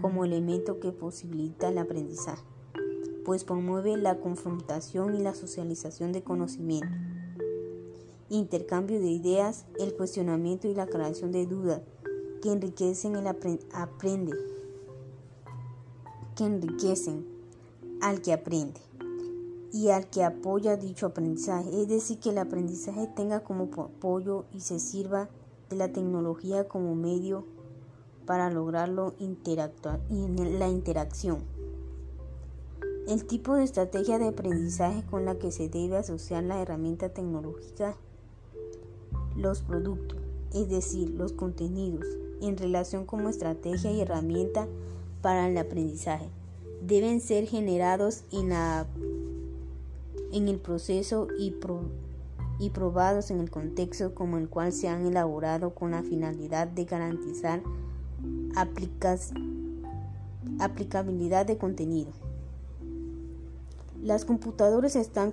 como 0.00 0.24
elemento 0.24 0.78
que 0.78 0.92
posibilita 0.92 1.68
el 1.68 1.78
aprendizaje 1.78 2.44
pues 3.24 3.44
promueve 3.44 3.96
la 3.96 4.18
confrontación 4.18 5.14
y 5.14 5.20
la 5.20 5.34
socialización 5.34 6.12
de 6.12 6.22
conocimiento, 6.22 6.88
intercambio 8.28 9.00
de 9.00 9.10
ideas, 9.10 9.66
el 9.78 9.94
cuestionamiento 9.94 10.68
y 10.68 10.74
la 10.74 10.86
creación 10.86 11.32
de 11.32 11.46
dudas 11.46 11.82
que 12.42 12.50
enriquecen 12.50 13.16
el 13.16 13.26
aprende, 13.26 14.32
que 16.40 16.46
enriquecen 16.46 17.26
al 18.00 18.22
que 18.22 18.32
aprende 18.32 18.80
y 19.74 19.90
al 19.90 20.08
que 20.08 20.24
apoya 20.24 20.78
dicho 20.78 21.04
aprendizaje, 21.04 21.82
es 21.82 21.86
decir, 21.86 22.18
que 22.18 22.30
el 22.30 22.38
aprendizaje 22.38 23.06
tenga 23.14 23.40
como 23.40 23.64
apoyo 23.64 24.46
y 24.54 24.60
se 24.60 24.80
sirva 24.80 25.28
de 25.68 25.76
la 25.76 25.92
tecnología 25.92 26.66
como 26.66 26.94
medio 26.94 27.44
para 28.24 28.48
lograrlo 28.48 29.12
interactuar 29.18 30.00
en 30.08 30.58
la 30.58 30.68
interacción. 30.68 31.40
El 33.06 33.26
tipo 33.26 33.54
de 33.54 33.64
estrategia 33.64 34.18
de 34.18 34.28
aprendizaje 34.28 35.04
con 35.10 35.26
la 35.26 35.38
que 35.38 35.52
se 35.52 35.68
debe 35.68 35.98
asociar 35.98 36.42
la 36.44 36.62
herramienta 36.62 37.10
tecnológica, 37.10 37.98
los 39.36 39.60
productos, 39.60 40.18
es 40.54 40.70
decir, 40.70 41.10
los 41.10 41.34
contenidos, 41.34 42.06
en 42.40 42.56
relación 42.56 43.04
como 43.04 43.28
estrategia 43.28 43.92
y 43.92 44.00
herramienta 44.00 44.66
para 45.20 45.48
el 45.48 45.56
aprendizaje, 45.58 46.28
deben 46.82 47.20
ser 47.20 47.46
generados 47.46 48.24
en, 48.32 48.52
en 50.32 50.48
el 50.48 50.58
proceso 50.58 51.28
y, 51.38 51.54
y 52.58 52.70
probados 52.70 53.30
en 53.30 53.40
el 53.40 53.50
contexto 53.50 54.14
como 54.14 54.38
el 54.38 54.48
cual 54.48 54.72
se 54.72 54.88
han 54.88 55.06
elaborado 55.06 55.74
con 55.74 55.90
la 55.92 56.02
finalidad 56.02 56.66
de 56.68 56.84
garantizar 56.84 57.62
aplicación 58.56 59.60
aplicabilidad 60.58 61.46
de 61.46 61.56
contenido. 61.56 62.12
Las 64.02 64.24
computadoras 64.24 64.92
se 64.92 65.00
están 65.00 65.32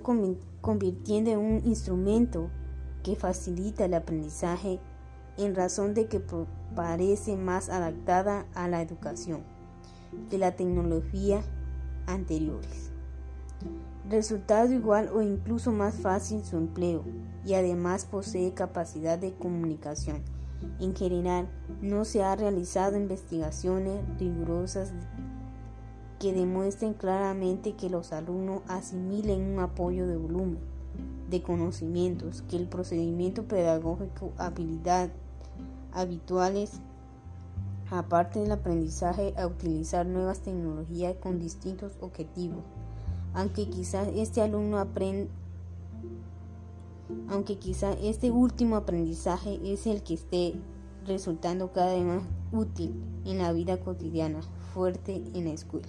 convirtiendo 0.60 1.30
en 1.30 1.38
un 1.38 1.62
instrumento 1.66 2.50
que 3.02 3.16
facilita 3.16 3.84
el 3.84 3.94
aprendizaje 3.94 4.80
en 5.36 5.54
razón 5.54 5.94
de 5.94 6.06
que 6.06 6.20
parece 6.74 7.36
más 7.36 7.68
adaptada 7.68 8.46
a 8.54 8.68
la 8.68 8.82
educación 8.82 9.57
que 10.30 10.38
la 10.38 10.56
tecnología 10.56 11.42
anteriores. 12.06 12.90
Resultado 14.08 14.72
igual 14.72 15.10
o 15.12 15.20
incluso 15.20 15.70
más 15.72 15.96
fácil 15.96 16.42
su 16.44 16.56
empleo 16.56 17.04
y 17.44 17.54
además 17.54 18.06
posee 18.06 18.54
capacidad 18.54 19.18
de 19.18 19.34
comunicación. 19.34 20.22
En 20.80 20.94
general, 20.96 21.48
no 21.82 22.04
se 22.04 22.22
han 22.22 22.38
realizado 22.38 22.96
investigaciones 22.96 24.00
rigurosas 24.18 24.92
que 26.18 26.32
demuestren 26.32 26.94
claramente 26.94 27.74
que 27.74 27.90
los 27.90 28.12
alumnos 28.12 28.62
asimilen 28.66 29.42
un 29.42 29.60
apoyo 29.60 30.06
de 30.06 30.16
volumen 30.16 30.58
de 31.30 31.42
conocimientos, 31.42 32.42
que 32.48 32.56
el 32.56 32.68
procedimiento 32.68 33.44
pedagógico, 33.44 34.32
habilidad 34.38 35.10
habituales, 35.92 36.80
aparte 37.90 38.40
del 38.40 38.52
aprendizaje 38.52 39.34
a 39.36 39.46
utilizar 39.46 40.06
nuevas 40.06 40.40
tecnologías 40.40 41.16
con 41.16 41.38
distintos 41.38 41.92
objetivos, 42.00 42.64
aunque 43.34 43.68
quizás 43.68 44.08
este 44.14 44.42
alumno 44.42 44.84
aunque 47.28 47.58
quizá 47.58 47.92
este 47.94 48.30
último 48.30 48.76
aprendizaje 48.76 49.58
es 49.64 49.86
el 49.86 50.02
que 50.02 50.14
esté 50.14 50.54
resultando 51.06 51.72
cada 51.72 51.94
vez 51.94 52.04
más 52.04 52.22
útil 52.52 52.94
en 53.24 53.38
la 53.38 53.52
vida 53.52 53.78
cotidiana, 53.78 54.40
fuerte 54.74 55.22
en 55.34 55.44
la 55.46 55.52
escuela. 55.52 55.88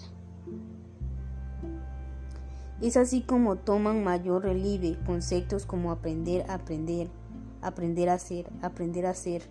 Es 2.81 2.95
así 2.95 3.21
como 3.21 3.57
toman 3.57 4.03
mayor 4.03 4.43
relieve 4.43 4.97
conceptos 5.05 5.65
como 5.65 5.91
aprender 5.91 6.49
a 6.49 6.55
aprender, 6.55 7.09
aprender 7.61 8.07
a 8.07 8.13
hacer, 8.13 8.49
aprender 8.61 9.05
a 9.05 9.13
ser, 9.13 9.41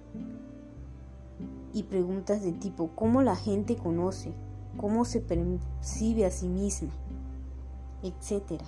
y 1.73 1.85
preguntas 1.85 2.43
de 2.43 2.53
tipo 2.53 2.91
¿cómo 2.95 3.23
la 3.23 3.37
gente 3.37 3.77
conoce? 3.77 4.33
¿Cómo 4.77 5.05
se 5.05 5.21
percibe 5.21 6.25
a 6.25 6.31
sí 6.31 6.49
misma? 6.49 6.91
etcétera. 8.03 8.65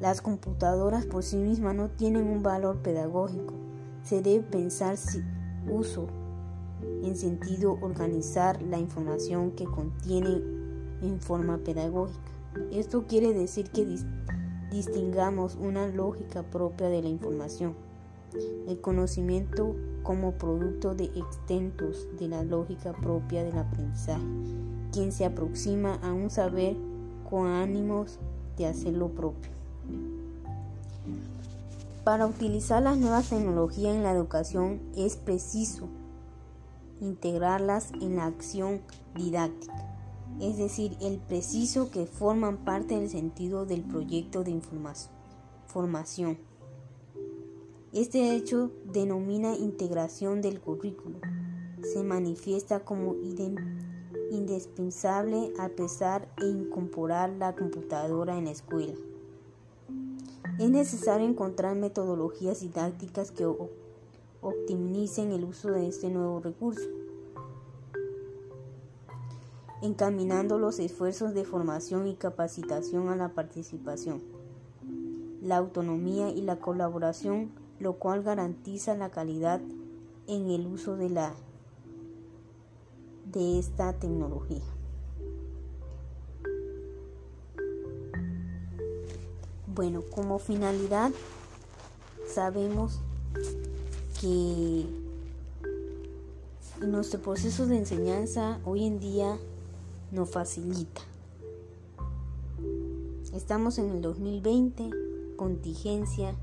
Las 0.00 0.20
computadoras 0.20 1.06
por 1.06 1.22
sí 1.22 1.36
mismas 1.36 1.74
no 1.74 1.88
tienen 1.88 2.28
un 2.28 2.42
valor 2.42 2.78
pedagógico. 2.78 3.54
Se 4.02 4.22
debe 4.22 4.44
pensar 4.44 4.96
si 4.96 5.22
uso 5.70 6.06
en 7.02 7.16
sentido 7.16 7.78
organizar 7.80 8.62
la 8.62 8.78
información 8.78 9.52
que 9.52 9.64
contiene 9.64 10.42
en 11.02 11.20
forma 11.20 11.58
pedagógica. 11.58 12.30
Esto 12.70 13.06
quiere 13.06 13.32
decir 13.32 13.70
que 13.70 13.86
distingamos 14.70 15.56
una 15.56 15.88
lógica 15.88 16.42
propia 16.42 16.88
de 16.88 17.02
la 17.02 17.08
información. 17.08 17.74
El 18.66 18.80
conocimiento 18.80 19.74
como 20.02 20.32
producto 20.32 20.94
de 20.94 21.04
extentos 21.04 22.06
de 22.18 22.28
la 22.28 22.42
lógica 22.42 22.92
propia 22.92 23.44
del 23.44 23.58
aprendizaje, 23.58 24.24
quien 24.92 25.12
se 25.12 25.24
aproxima 25.24 25.94
a 26.02 26.12
un 26.12 26.30
saber 26.30 26.76
con 27.28 27.46
ánimos 27.46 28.18
de 28.56 28.66
hacer 28.66 28.94
lo 28.94 29.08
propio. 29.08 29.50
Para 32.04 32.26
utilizar 32.26 32.82
las 32.82 32.96
nuevas 32.96 33.28
tecnologías 33.28 33.94
en 33.94 34.02
la 34.02 34.12
educación 34.12 34.80
es 34.96 35.16
preciso 35.16 35.88
integrarlas 37.00 37.92
en 38.00 38.16
la 38.16 38.26
acción 38.26 38.80
didáctica, 39.14 39.94
es 40.40 40.56
decir, 40.56 40.96
el 41.00 41.18
preciso 41.18 41.90
que 41.90 42.06
forman 42.06 42.58
parte 42.58 42.98
del 42.98 43.08
sentido 43.08 43.66
del 43.66 43.82
proyecto 43.82 44.44
de 44.44 44.50
información, 44.50 45.12
formación. 45.66 46.47
Este 47.94 48.36
hecho 48.36 48.70
denomina 48.84 49.56
integración 49.56 50.42
del 50.42 50.60
currículo. 50.60 51.20
Se 51.82 52.02
manifiesta 52.02 52.84
como 52.84 53.16
indispensable 54.30 55.54
a 55.58 55.70
pesar 55.70 56.28
e 56.36 56.44
incorporar 56.44 57.30
la 57.30 57.56
computadora 57.56 58.36
en 58.36 58.44
la 58.44 58.50
escuela. 58.50 58.92
Es 60.58 60.68
necesario 60.68 61.26
encontrar 61.26 61.76
metodologías 61.76 62.60
didácticas 62.60 63.30
que 63.30 63.46
optimicen 64.42 65.32
el 65.32 65.44
uso 65.44 65.70
de 65.70 65.88
este 65.88 66.10
nuevo 66.10 66.40
recurso, 66.40 66.86
encaminando 69.80 70.58
los 70.58 70.78
esfuerzos 70.78 71.32
de 71.32 71.46
formación 71.46 72.06
y 72.06 72.16
capacitación 72.16 73.08
a 73.08 73.16
la 73.16 73.30
participación, 73.30 74.20
la 75.40 75.56
autonomía 75.56 76.28
y 76.28 76.42
la 76.42 76.56
colaboración 76.56 77.57
lo 77.80 77.94
cual 77.94 78.22
garantiza 78.22 78.94
la 78.96 79.10
calidad 79.10 79.60
en 80.26 80.50
el 80.50 80.66
uso 80.66 80.96
de, 80.96 81.10
la, 81.10 81.34
de 83.32 83.58
esta 83.58 83.92
tecnología. 83.94 84.62
Bueno, 89.74 90.02
como 90.14 90.38
finalidad 90.38 91.12
sabemos 92.26 93.00
que 94.20 94.86
nuestro 96.80 97.20
proceso 97.20 97.66
de 97.66 97.78
enseñanza 97.78 98.58
hoy 98.64 98.84
en 98.84 98.98
día 98.98 99.38
nos 100.10 100.30
facilita. 100.30 101.00
Estamos 103.32 103.78
en 103.78 103.90
el 103.90 104.02
2020, 104.02 104.90
contingencia, 105.36 106.34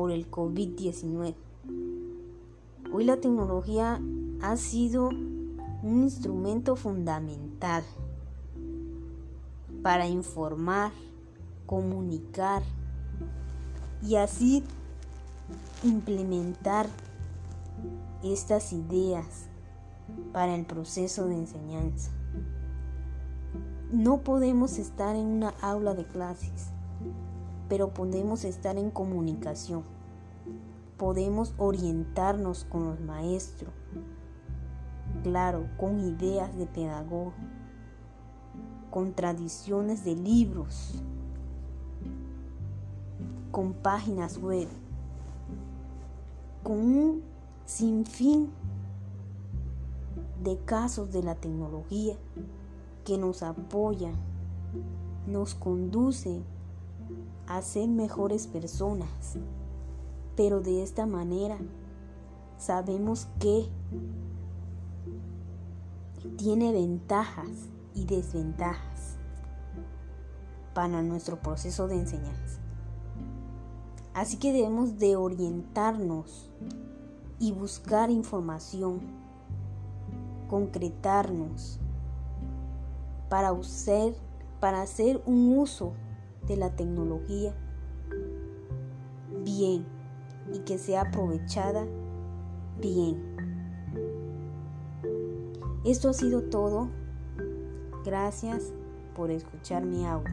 por 0.00 0.12
el 0.12 0.30
COVID-19. 0.30 1.34
Hoy 2.90 3.04
la 3.04 3.18
tecnología 3.18 4.00
ha 4.40 4.56
sido 4.56 5.10
un 5.10 6.04
instrumento 6.04 6.74
fundamental 6.74 7.84
para 9.82 10.08
informar, 10.08 10.90
comunicar 11.66 12.62
y 14.02 14.16
así 14.16 14.64
implementar 15.82 16.86
estas 18.24 18.72
ideas 18.72 19.50
para 20.32 20.54
el 20.54 20.64
proceso 20.64 21.26
de 21.26 21.34
enseñanza. 21.34 22.10
No 23.92 24.22
podemos 24.22 24.78
estar 24.78 25.14
en 25.14 25.26
una 25.26 25.50
aula 25.60 25.92
de 25.92 26.06
clases 26.06 26.70
pero 27.70 27.94
podemos 27.94 28.44
estar 28.44 28.76
en 28.76 28.90
comunicación. 28.90 29.84
Podemos 30.98 31.54
orientarnos 31.56 32.64
con 32.64 32.84
los 32.84 33.00
maestros, 33.00 33.72
claro, 35.22 35.68
con 35.78 36.00
ideas 36.00 36.54
de 36.58 36.66
pedagogo, 36.66 37.32
con 38.90 39.14
tradiciones 39.14 40.04
de 40.04 40.16
libros, 40.16 41.00
con 43.52 43.72
páginas 43.72 44.36
web, 44.38 44.68
con 46.64 46.76
un 46.76 47.22
sinfín 47.66 48.50
de 50.42 50.58
casos 50.64 51.12
de 51.12 51.22
la 51.22 51.36
tecnología 51.36 52.16
que 53.04 53.16
nos 53.16 53.44
apoyan, 53.44 54.14
nos 55.28 55.54
conducen 55.54 56.42
a 57.50 57.62
mejores 57.88 58.46
personas. 58.46 59.36
Pero 60.36 60.60
de 60.60 60.84
esta 60.84 61.04
manera 61.04 61.58
sabemos 62.58 63.26
que 63.40 63.68
tiene 66.36 66.72
ventajas 66.72 67.50
y 67.94 68.04
desventajas 68.04 69.16
para 70.74 71.02
nuestro 71.02 71.40
proceso 71.40 71.88
de 71.88 71.96
enseñanza. 71.96 72.60
Así 74.14 74.36
que 74.36 74.52
debemos 74.52 74.98
de 74.98 75.16
orientarnos 75.16 76.50
y 77.40 77.50
buscar 77.50 78.10
información, 78.10 79.00
concretarnos 80.48 81.80
para, 83.28 83.52
usar, 83.52 84.12
para 84.60 84.82
hacer 84.82 85.20
un 85.26 85.58
uso 85.58 85.94
de 86.46 86.56
la 86.56 86.74
tecnología 86.76 87.54
bien 89.44 89.86
y 90.52 90.60
que 90.60 90.78
sea 90.78 91.02
aprovechada 91.02 91.86
bien. 92.80 93.36
Esto 95.84 96.10
ha 96.10 96.12
sido 96.12 96.42
todo. 96.42 96.88
Gracias 98.04 98.72
por 99.14 99.30
escuchar 99.30 99.84
mi 99.84 100.06
audio. 100.06 100.30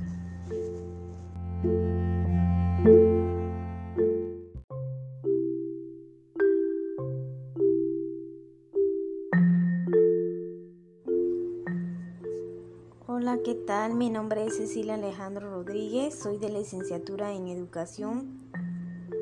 Tal? 13.67 13.95
Mi 13.95 14.09
nombre 14.09 14.45
es 14.45 14.55
Cecilia 14.55 14.93
Alejandro 14.93 15.51
Rodríguez, 15.51 16.17
soy 16.17 16.37
de 16.37 16.49
licenciatura 16.49 17.33
en 17.33 17.49
Educación 17.49 18.39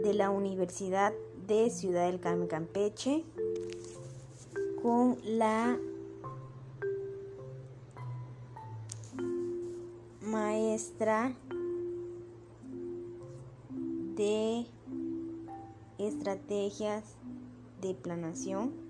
de 0.03 0.13
la 0.13 0.29
Universidad 0.29 1.13
de 1.47 1.71
Ciudad 1.71 2.05
del 2.05 2.19
Carmen 2.19 2.47
Campeche 2.47 3.23
con 4.83 5.17
la 5.23 5.79
maestra 10.21 11.35
de 14.15 14.67
estrategias 15.97 17.15
de 17.81 17.95
planación. 17.95 18.84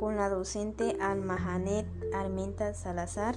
Con 0.00 0.16
la 0.16 0.30
docente 0.30 0.96
Almahanet 0.98 1.86
Armenta 2.14 2.72
Salazar. 2.72 3.36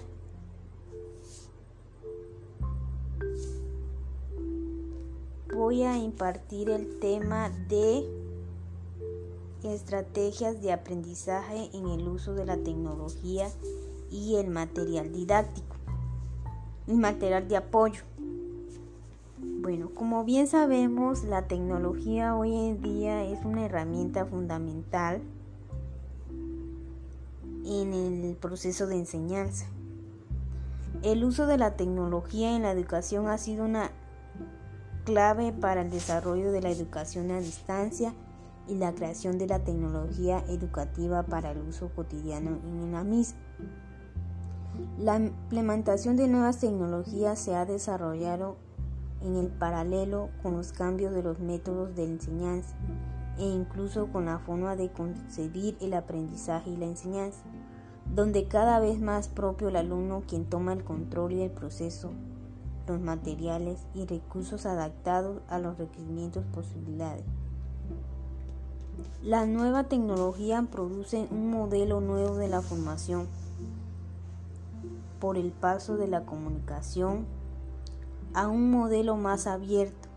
Voy 5.54 5.84
a 5.84 5.98
impartir 5.98 6.70
el 6.70 7.00
tema 7.00 7.50
de 7.68 8.06
estrategias 9.64 10.62
de 10.62 10.72
aprendizaje 10.72 11.70
en 11.74 11.90
el 11.90 12.08
uso 12.08 12.34
de 12.34 12.46
la 12.46 12.56
tecnología 12.56 13.50
y 14.10 14.38
el 14.38 14.48
material 14.48 15.12
didáctico 15.12 15.76
y 16.88 16.94
material 16.94 17.46
de 17.50 17.58
apoyo. 17.58 18.04
Bueno, 19.38 19.90
como 19.94 20.24
bien 20.24 20.48
sabemos, 20.48 21.26
la 21.26 21.46
tecnología 21.46 22.38
hoy 22.38 22.56
en 22.56 22.82
día 22.82 23.26
es 23.26 23.44
una 23.44 23.66
herramienta 23.66 24.26
fundamental 24.26 25.22
en 27.66 27.94
el 27.94 28.36
proceso 28.36 28.88
de 28.88 28.98
enseñanza. 28.98 29.66
El 31.02 31.24
uso 31.24 31.48
de 31.48 31.58
la 31.58 31.76
tecnología 31.76 32.56
en 32.56 32.64
la 32.64 32.72
educación 32.72 33.28
ha 33.28 33.38
sido 33.38 33.66
una 33.66 33.92
clave 35.06 35.52
para 35.52 35.82
el 35.82 35.92
desarrollo 35.92 36.52
de 36.52 36.62
la 36.62 36.70
educación 36.70 37.32
a 37.32 37.40
distancia 37.40 38.14
y 38.68 38.76
la 38.76 38.94
creación 38.94 39.38
de 39.38 39.48
la 39.48 39.60
tecnología 39.60 40.44
educativa 40.48 41.24
para 41.24 41.52
el 41.52 41.60
uso 41.60 41.90
cotidiano 41.90 42.60
en 42.64 42.92
la 42.92 43.04
misma. 43.04 43.40
La 44.98 45.18
implementación 45.18 46.16
de 46.16 46.28
nuevas 46.28 46.60
tecnologías 46.60 47.38
se 47.40 47.56
ha 47.56 47.66
desarrollado 47.66 48.56
en 49.22 49.36
el 49.36 49.48
paralelo 49.48 50.30
con 50.42 50.58
los 50.58 50.72
cambios 50.72 51.14
de 51.14 51.24
los 51.24 51.40
métodos 51.40 51.96
de 51.96 52.06
enseñanza 52.06 52.76
e 53.38 53.46
incluso 53.46 54.08
con 54.08 54.26
la 54.26 54.40
forma 54.40 54.76
de 54.76 54.92
concebir 54.92 55.78
el 55.82 55.94
aprendizaje 55.94 56.72
y 56.72 56.78
la 56.78 56.86
enseñanza, 56.86 57.44
donde 58.14 58.48
cada 58.48 58.80
vez 58.80 59.00
más 59.00 59.28
propio 59.28 59.70
el 59.70 59.76
alumno 59.76 60.24
quien 60.28 60.46
toma 60.46 60.74
el 60.74 60.84
control 60.84 61.34
y 61.34 61.42
el 61.42 61.52
proceso, 61.52 62.12
los 62.88 63.00
materiales 63.00 63.86
y 63.94 64.06
recursos 64.06 64.66
adaptados 64.66 65.42
a 65.48 65.58
los 65.58 65.78
requerimientos 65.78 66.44
posibilidades. 66.54 67.24
La 69.24 69.46
nueva 69.46 69.86
tecnología 69.86 70.68
produce 70.70 71.28
un 71.32 71.50
modelo 71.50 72.02
nuevo 72.02 72.36
de 72.36 72.50
la 72.50 72.62
formación 72.62 73.28
por 75.20 75.38
el 75.38 75.52
paso 75.52 75.96
de 75.96 76.08
la 76.08 76.26
comunicación 76.26 77.26
a 78.34 78.50
un 78.50 78.70
modelo 78.70 79.16
más 79.16 79.48
abierto 79.48 80.10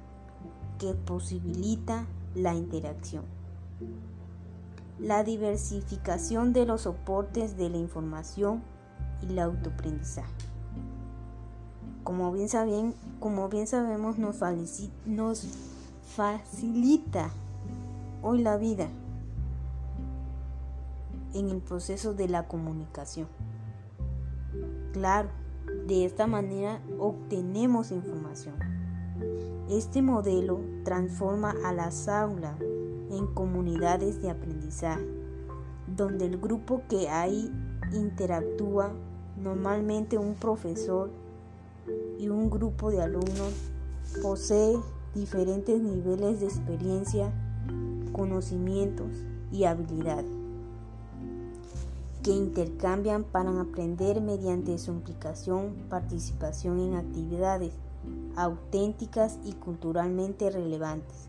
que 0.79 0.95
posibilita 0.95 2.07
la 2.37 2.55
interacción. 2.55 3.25
La 4.99 5.25
diversificación 5.25 6.53
de 6.53 6.67
los 6.67 6.83
soportes 6.83 7.57
de 7.57 7.71
la 7.71 7.79
información 7.79 8.63
y 9.23 9.33
el 9.33 9.39
autoaprendizaje. 9.39 10.33
Como 12.05 12.31
bien, 12.33 12.49
saben, 12.49 12.95
como 13.19 13.49
bien 13.49 13.67
sabemos, 13.67 14.19
nos, 14.19 14.41
nos 15.07 15.47
facilita 16.15 17.31
hoy 18.23 18.43
la 18.43 18.57
vida 18.59 18.89
en 21.35 21.49
el 21.49 21.61
proceso 21.61 22.15
de 22.15 22.29
la 22.29 22.47
comunicación. 22.47 23.29
Claro, 24.93 25.31
de 25.87 26.05
esta 26.05 26.27
manera 26.27 26.81
obtenemos 26.99 27.91
información. 27.91 28.55
Este 29.71 30.01
modelo 30.03 30.61
transforma 30.85 31.55
a 31.65 31.73
las 31.73 32.09
aulas 32.09 32.57
en 33.11 33.27
comunidades 33.35 34.23
de 34.23 34.31
aprendizaje, 34.31 35.07
donde 35.97 36.27
el 36.27 36.39
grupo 36.39 36.83
que 36.89 37.09
ahí 37.09 37.53
interactúa, 37.93 38.93
normalmente 39.37 40.19
un 40.19 40.35
profesor 40.35 41.11
y 42.19 42.29
un 42.29 42.51
grupo 42.51 42.91
de 42.91 43.03
alumnos, 43.03 43.53
posee 44.23 44.79
diferentes 45.15 45.81
niveles 45.81 46.41
de 46.41 46.47
experiencia 46.47 47.33
conocimientos 48.13 49.09
y 49.53 49.65
habilidades 49.65 50.31
que 52.23 52.33
intercambian 52.33 53.23
para 53.23 53.61
aprender 53.61 54.21
mediante 54.21 54.79
su 54.79 54.91
implicación, 54.91 55.77
participación 55.89 56.81
en 56.81 56.95
actividades 56.95 57.73
auténticas 58.37 59.39
y 59.45 59.55
culturalmente 59.55 60.51
relevantes, 60.51 61.29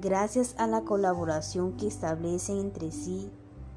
gracias 0.00 0.54
a 0.58 0.66
la 0.66 0.82
colaboración 0.82 1.76
que 1.76 1.86
establecen 1.86 2.58
entre 2.58 2.92
sí 2.92 3.30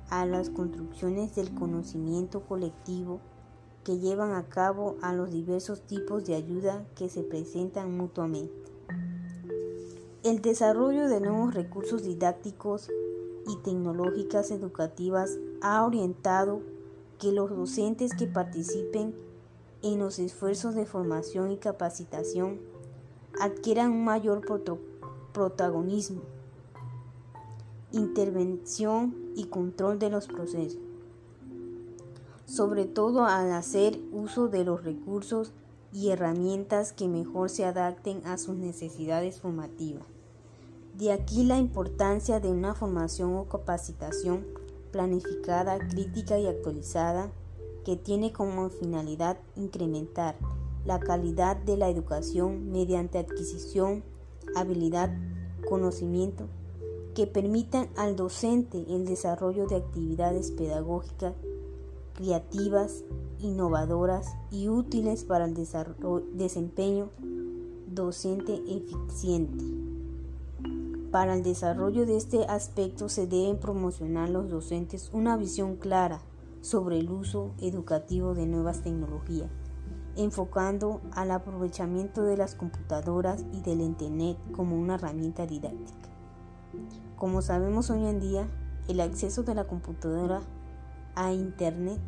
a 0.09 0.25
las 0.25 0.49
construcciones 0.49 1.35
del 1.35 1.53
conocimiento 1.53 2.41
colectivo 2.41 3.19
que 3.83 3.99
llevan 3.99 4.33
a 4.33 4.49
cabo 4.49 4.97
a 5.01 5.13
los 5.13 5.31
diversos 5.31 5.81
tipos 5.81 6.25
de 6.25 6.35
ayuda 6.35 6.85
que 6.95 7.09
se 7.09 7.23
presentan 7.23 7.95
mutuamente. 7.95 8.71
El 10.23 10.41
desarrollo 10.41 11.07
de 11.07 11.21
nuevos 11.21 11.53
recursos 11.53 12.03
didácticos 12.03 12.89
y 13.47 13.55
tecnológicas 13.63 14.51
educativas 14.51 15.38
ha 15.62 15.85
orientado 15.85 16.62
que 17.19 17.31
los 17.31 17.49
docentes 17.49 18.13
que 18.13 18.27
participen 18.27 19.15
en 19.81 19.99
los 19.99 20.19
esfuerzos 20.19 20.75
de 20.75 20.85
formación 20.85 21.51
y 21.51 21.57
capacitación 21.57 22.59
adquieran 23.39 23.91
un 23.91 24.03
mayor 24.03 24.41
protagonismo, 25.31 26.21
intervención 27.91 29.15
y 29.35 29.45
control 29.45 29.99
de 29.99 30.09
los 30.09 30.27
procesos, 30.27 30.81
sobre 32.45 32.85
todo 32.85 33.25
al 33.25 33.51
hacer 33.53 33.99
uso 34.11 34.47
de 34.47 34.65
los 34.65 34.83
recursos 34.83 35.53
y 35.93 36.09
herramientas 36.09 36.91
que 36.91 37.07
mejor 37.07 37.49
se 37.49 37.65
adapten 37.65 38.21
a 38.25 38.37
sus 38.37 38.55
necesidades 38.55 39.39
formativas. 39.39 40.03
De 40.97 41.13
aquí 41.13 41.45
la 41.45 41.57
importancia 41.57 42.39
de 42.41 42.51
una 42.51 42.75
formación 42.75 43.35
o 43.35 43.45
capacitación 43.45 44.45
planificada, 44.91 45.79
crítica 45.79 46.37
y 46.37 46.47
actualizada 46.47 47.31
que 47.89 47.95
tiene 47.95 48.32
como 48.32 48.69
finalidad 48.69 49.39
incrementar 49.56 50.36
la 50.86 50.99
calidad 50.99 51.58
de 51.58 51.75
la 51.75 51.89
educación 51.89 52.71
mediante 52.71 53.17
adquisición, 53.17 54.04
habilidad, 54.56 55.10
conocimiento 55.67 56.45
que 57.15 57.25
permitan 57.25 57.89
al 57.97 58.15
docente 58.15 58.86
el 58.89 59.08
desarrollo 59.08 59.65
de 59.65 59.78
actividades 59.78 60.52
pedagógicas 60.52 61.34
creativas, 62.13 63.06
innovadoras 63.39 64.28
y 64.52 64.69
útiles 64.69 65.23
para 65.23 65.45
el 65.45 65.56
desempeño 66.36 67.10
docente 67.88 68.62
eficiente. 68.67 69.65
Para 71.10 71.34
el 71.34 71.41
desarrollo 71.41 72.06
de 72.06 72.17
este 72.17 72.45
aspecto 72.45 73.10
se 73.10 73.25
deben 73.25 73.58
promocionar 73.58 74.30
los 74.30 74.47
docentes 74.47 75.10
una 75.12 75.38
visión 75.38 75.75
clara 75.75 76.21
sobre 76.62 77.00
el 77.00 77.10
uso 77.10 77.52
educativo 77.60 78.34
de 78.34 78.45
nuevas 78.45 78.82
tecnologías, 78.82 79.50
enfocando 80.15 81.02
al 81.12 81.32
aprovechamiento 81.32 82.24
de 82.24 82.38
las 82.38 82.56
computadoras 82.56 83.45
y 83.54 83.62
del 83.62 83.82
Internet 83.82 84.38
como 84.52 84.76
una 84.76 84.95
herramienta 84.95 85.45
didáctica. 85.45 86.10
Como 87.15 87.41
sabemos 87.41 87.89
hoy 87.89 88.06
en 88.06 88.19
día, 88.19 88.48
el 88.88 89.00
acceso 89.02 89.43
de 89.43 89.56
la 89.56 89.65
computadora 89.65 90.41
a 91.15 91.34
Internet 91.34 92.00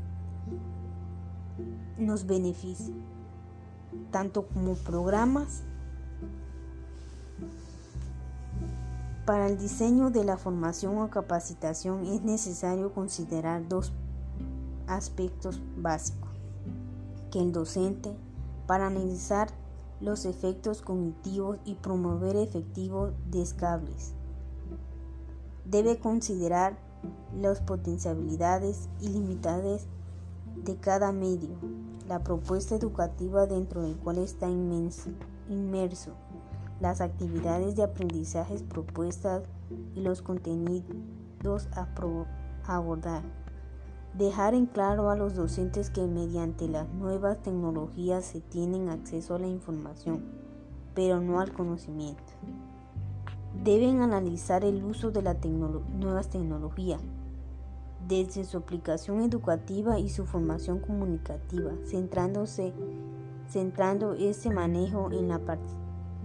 nos 1.98 2.26
beneficia, 2.26 2.96
tanto 4.12 4.48
como 4.48 4.76
programas 4.76 5.64
Para 9.26 9.48
el 9.48 9.58
diseño 9.58 10.10
de 10.10 10.24
la 10.24 10.36
formación 10.36 10.98
o 10.98 11.10
capacitación 11.12 12.06
es 12.06 12.24
necesario 12.24 12.92
considerar 12.92 13.68
dos 13.70 13.94
aspectos 14.96 15.62
básicos 15.78 16.30
que 17.32 17.40
el 17.40 17.52
docente 17.52 18.14
para 18.68 18.88
analizar 18.88 19.50
los 20.00 20.26
efectos 20.26 20.82
cognitivos 20.82 21.58
y 21.66 21.76
promover 21.76 22.36
efectivos 22.36 23.14
descables 23.30 24.14
debe 25.66 26.00
considerar 26.00 26.78
las 27.40 27.62
potencialidades 27.62 28.90
ilimitades 29.00 29.88
de 30.64 30.76
cada 30.76 31.12
medio, 31.12 31.56
la 32.08 32.24
propuesta 32.24 32.76
educativa 32.76 33.48
dentro 33.48 33.82
del 33.82 33.96
cual 33.96 34.18
está 34.18 34.50
inmerso, 34.50 36.12
las 36.82 37.00
actividades 37.00 37.76
de 37.76 37.84
aprendizaje 37.84 38.56
propuestas 38.70 39.44
y 39.96 40.02
los 40.02 40.22
contenidos 40.22 41.68
a 41.72 41.88
abordar. 42.76 43.41
Dejar 44.14 44.56
en 44.56 44.66
claro 44.66 45.10
a 45.10 45.16
los 45.16 45.36
docentes 45.36 45.90
que 45.90 46.06
mediante 46.06 46.68
las 46.68 46.90
nuevas 46.90 47.42
tecnologías 47.42 48.26
se 48.26 48.42
tienen 48.42 48.90
acceso 48.90 49.36
a 49.36 49.40
la 49.40 49.48
información, 49.48 50.26
pero 50.94 51.22
no 51.22 51.40
al 51.40 51.54
conocimiento. 51.54 52.34
Deben 53.64 54.02
analizar 54.02 54.66
el 54.66 54.84
uso 54.84 55.12
de 55.12 55.22
las 55.22 55.38
nuevas 55.46 56.30
tecnologías, 56.30 57.02
desde 58.06 58.44
su 58.44 58.58
aplicación 58.58 59.22
educativa 59.22 59.98
y 59.98 60.10
su 60.10 60.26
formación 60.26 60.80
comunicativa, 60.80 61.72
centrándose, 61.86 62.74
centrando 63.48 64.14
ese 64.14 64.50
manejo 64.50 65.10
en 65.14 65.30
la 65.30 65.40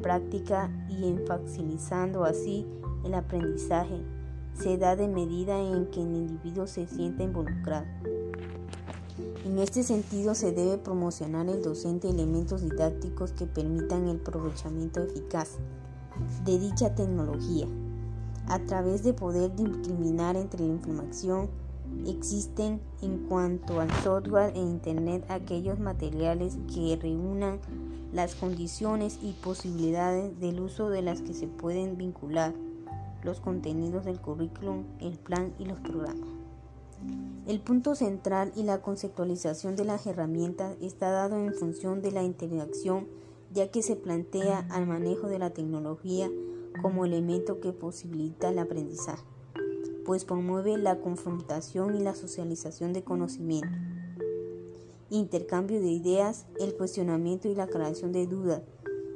práctica 0.02 0.70
y 0.88 1.06
enfatizando 1.06 2.24
así 2.24 2.66
el 3.04 3.14
aprendizaje 3.14 4.15
se 4.58 4.78
da 4.78 4.96
de 4.96 5.08
medida 5.08 5.58
en 5.60 5.86
que 5.86 6.02
el 6.02 6.14
individuo 6.14 6.66
se 6.66 6.86
sienta 6.86 7.22
involucrado. 7.22 7.86
En 9.44 9.58
este 9.58 9.82
sentido, 9.82 10.34
se 10.34 10.52
debe 10.52 10.78
promocionar 10.78 11.48
el 11.48 11.62
docente 11.62 12.08
elementos 12.08 12.62
didácticos 12.62 13.32
que 13.32 13.46
permitan 13.46 14.08
el 14.08 14.16
aprovechamiento 14.16 15.00
eficaz 15.00 15.58
de 16.44 16.58
dicha 16.58 16.94
tecnología. 16.94 17.66
A 18.48 18.58
través 18.60 19.02
de 19.02 19.12
poder 19.12 19.54
discriminar 19.54 20.36
entre 20.36 20.60
la 20.60 20.72
información 20.72 21.48
existen 22.06 22.80
en 23.02 23.26
cuanto 23.28 23.80
al 23.80 23.90
software 24.02 24.52
e 24.54 24.58
Internet 24.58 25.24
aquellos 25.28 25.78
materiales 25.78 26.58
que 26.72 26.98
reúnan 27.00 27.60
las 28.12 28.34
condiciones 28.34 29.18
y 29.22 29.32
posibilidades 29.32 30.38
del 30.40 30.60
uso 30.60 30.90
de 30.90 31.02
las 31.02 31.22
que 31.22 31.34
se 31.34 31.46
pueden 31.46 31.96
vincular 31.96 32.54
los 33.26 33.40
contenidos 33.40 34.04
del 34.04 34.20
currículum, 34.20 34.84
el 35.00 35.18
plan 35.18 35.52
y 35.58 35.66
los 35.66 35.80
programas. 35.80 36.28
El 37.46 37.60
punto 37.60 37.94
central 37.94 38.52
y 38.56 38.62
la 38.62 38.80
conceptualización 38.80 39.76
de 39.76 39.84
las 39.84 40.06
herramientas 40.06 40.76
está 40.80 41.10
dado 41.10 41.36
en 41.36 41.52
función 41.52 42.00
de 42.00 42.12
la 42.12 42.22
interacción, 42.22 43.06
ya 43.52 43.70
que 43.70 43.82
se 43.82 43.96
plantea 43.96 44.66
al 44.70 44.86
manejo 44.86 45.26
de 45.26 45.38
la 45.38 45.50
tecnología 45.50 46.30
como 46.80 47.04
elemento 47.04 47.60
que 47.60 47.72
posibilita 47.72 48.48
el 48.48 48.58
aprendizaje, 48.58 49.24
pues 50.04 50.24
promueve 50.24 50.78
la 50.78 51.00
confrontación 51.00 51.96
y 51.96 52.02
la 52.02 52.14
socialización 52.14 52.92
de 52.92 53.02
conocimiento, 53.02 53.76
intercambio 55.10 55.80
de 55.80 55.88
ideas, 55.88 56.46
el 56.60 56.74
cuestionamiento 56.74 57.48
y 57.48 57.54
la 57.54 57.66
creación 57.66 58.12
de 58.12 58.26
dudas 58.26 58.62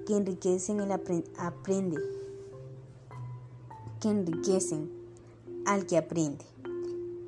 que 0.06 0.16
enriquecen 0.16 0.80
el 0.80 0.90
aprende 0.90 2.19
que 4.00 4.08
enriquecen 4.08 4.90
al 5.66 5.86
que 5.86 5.98
aprende 5.98 6.44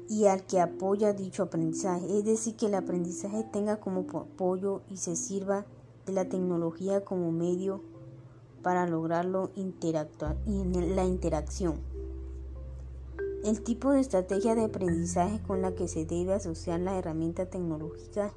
y 0.08 0.26
al 0.26 0.44
que 0.44 0.60
apoya 0.60 1.12
dicho 1.12 1.44
aprendizaje, 1.44 2.18
es 2.18 2.24
decir, 2.24 2.56
que 2.56 2.66
el 2.66 2.74
aprendizaje 2.74 3.44
tenga 3.44 3.78
como 3.78 4.06
apoyo 4.18 4.82
y 4.90 4.96
se 4.98 5.16
sirva 5.16 5.64
de 6.06 6.12
la 6.12 6.28
tecnología 6.28 7.04
como 7.04 7.32
medio 7.32 7.80
para 8.62 8.86
lograrlo 8.86 9.50
interactuar 9.56 10.36
en 10.46 10.96
la 10.96 11.04
interacción. 11.04 11.76
El 13.44 13.62
tipo 13.62 13.90
de 13.90 14.00
estrategia 14.00 14.54
de 14.54 14.64
aprendizaje 14.64 15.40
con 15.46 15.62
la 15.62 15.74
que 15.74 15.88
se 15.88 16.04
debe 16.04 16.34
asociar 16.34 16.80
la 16.80 16.96
herramienta 16.96 17.46
tecnológica, 17.46 18.32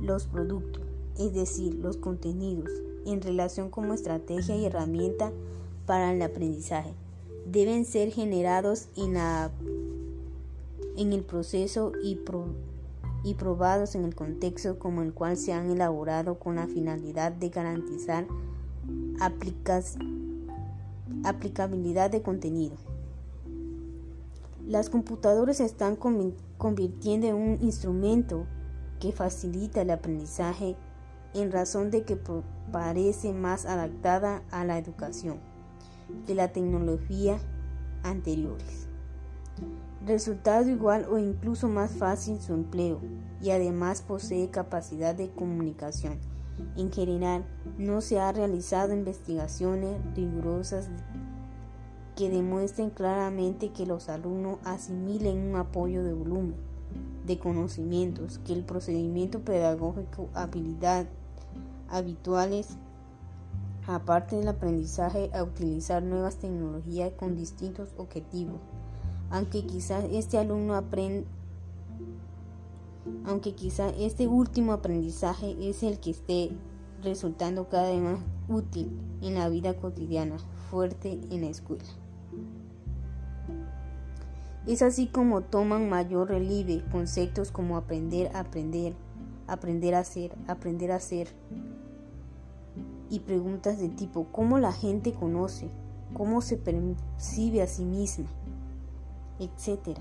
los 0.00 0.26
productos, 0.26 0.82
es 1.18 1.34
decir, 1.34 1.74
los 1.74 1.96
contenidos, 1.96 2.70
en 3.06 3.20
relación 3.20 3.70
como 3.70 3.94
estrategia 3.94 4.56
y 4.56 4.64
herramienta 4.64 5.32
para 5.90 6.12
el 6.12 6.22
aprendizaje 6.22 6.94
deben 7.46 7.84
ser 7.84 8.12
generados 8.12 8.90
en, 8.96 9.14
la, 9.14 9.50
en 10.96 11.12
el 11.12 11.24
proceso 11.24 11.90
y, 12.00 12.16
y 13.24 13.34
probados 13.34 13.96
en 13.96 14.04
el 14.04 14.14
contexto 14.14 14.78
como 14.78 15.02
el 15.02 15.12
cual 15.12 15.36
se 15.36 15.52
han 15.52 15.68
elaborado 15.68 16.38
con 16.38 16.54
la 16.54 16.68
finalidad 16.68 17.32
de 17.32 17.48
garantizar 17.48 18.28
aplicabilidad 21.24 22.08
de 22.08 22.22
contenido. 22.22 22.76
Las 24.64 24.90
computadoras 24.90 25.56
se 25.56 25.64
están 25.64 25.96
convirtiendo 25.96 27.26
en 27.26 27.34
un 27.34 27.58
instrumento 27.62 28.46
que 29.00 29.10
facilita 29.10 29.82
el 29.82 29.90
aprendizaje 29.90 30.76
en 31.34 31.50
razón 31.50 31.90
de 31.90 32.04
que 32.04 32.16
parece 32.70 33.32
más 33.32 33.66
adaptada 33.66 34.44
a 34.52 34.64
la 34.64 34.78
educación 34.78 35.49
de 36.26 36.34
la 36.34 36.52
tecnología 36.52 37.38
anteriores. 38.02 38.88
Resultado 40.06 40.68
igual 40.70 41.06
o 41.10 41.18
incluso 41.18 41.68
más 41.68 41.92
fácil 41.92 42.40
su 42.40 42.54
empleo 42.54 43.00
y 43.42 43.50
además 43.50 44.02
posee 44.02 44.48
capacidad 44.48 45.14
de 45.14 45.30
comunicación. 45.30 46.18
En 46.76 46.90
general, 46.90 47.44
no 47.78 48.00
se 48.00 48.18
han 48.18 48.34
realizado 48.34 48.94
investigaciones 48.94 49.98
rigurosas 50.14 50.88
que 52.16 52.28
demuestren 52.28 52.90
claramente 52.90 53.72
que 53.72 53.86
los 53.86 54.08
alumnos 54.08 54.58
asimilen 54.64 55.38
un 55.38 55.56
apoyo 55.56 56.02
de 56.04 56.12
volumen 56.12 56.70
de 57.26 57.38
conocimientos, 57.38 58.40
que 58.44 58.52
el 58.52 58.64
procedimiento 58.64 59.40
pedagógico, 59.40 60.28
habilidad 60.34 61.06
habituales 61.88 62.76
aparte 63.94 64.36
del 64.36 64.48
aprendizaje 64.48 65.30
a 65.34 65.42
utilizar 65.42 66.02
nuevas 66.02 66.36
tecnologías 66.36 67.12
con 67.14 67.36
distintos 67.36 67.88
objetivos. 67.96 68.60
Aunque 69.30 69.66
quizás 69.66 70.04
este 70.10 70.38
alumno 70.38 70.74
aunque 73.24 73.54
este 73.98 74.28
último 74.28 74.72
aprendizaje 74.72 75.56
es 75.68 75.82
el 75.82 75.98
que 75.98 76.10
esté 76.10 76.50
resultando 77.02 77.68
cada 77.68 77.90
vez 77.90 78.00
más 78.00 78.20
útil 78.48 78.96
en 79.22 79.34
la 79.34 79.48
vida 79.48 79.74
cotidiana, 79.74 80.36
fuerte 80.70 81.20
en 81.30 81.40
la 81.40 81.48
escuela. 81.48 81.84
Es 84.66 84.82
así 84.82 85.06
como 85.06 85.40
toman 85.40 85.88
mayor 85.88 86.28
relieve 86.28 86.84
conceptos 86.92 87.50
como 87.50 87.76
aprender 87.76 88.30
a 88.36 88.40
aprender, 88.40 88.94
aprender 89.48 89.94
a 89.94 90.00
hacer, 90.00 90.32
aprender 90.46 90.92
a 90.92 90.96
hacer, 90.96 91.28
y 93.10 93.20
preguntas 93.20 93.78
de 93.78 93.88
tipo 93.88 94.26
¿cómo 94.32 94.58
la 94.58 94.72
gente 94.72 95.12
conoce? 95.12 95.68
¿Cómo 96.14 96.40
se 96.40 96.56
percibe 96.56 97.62
a 97.62 97.66
sí 97.66 97.84
misma? 97.84 98.28
Etcétera. 99.38 100.00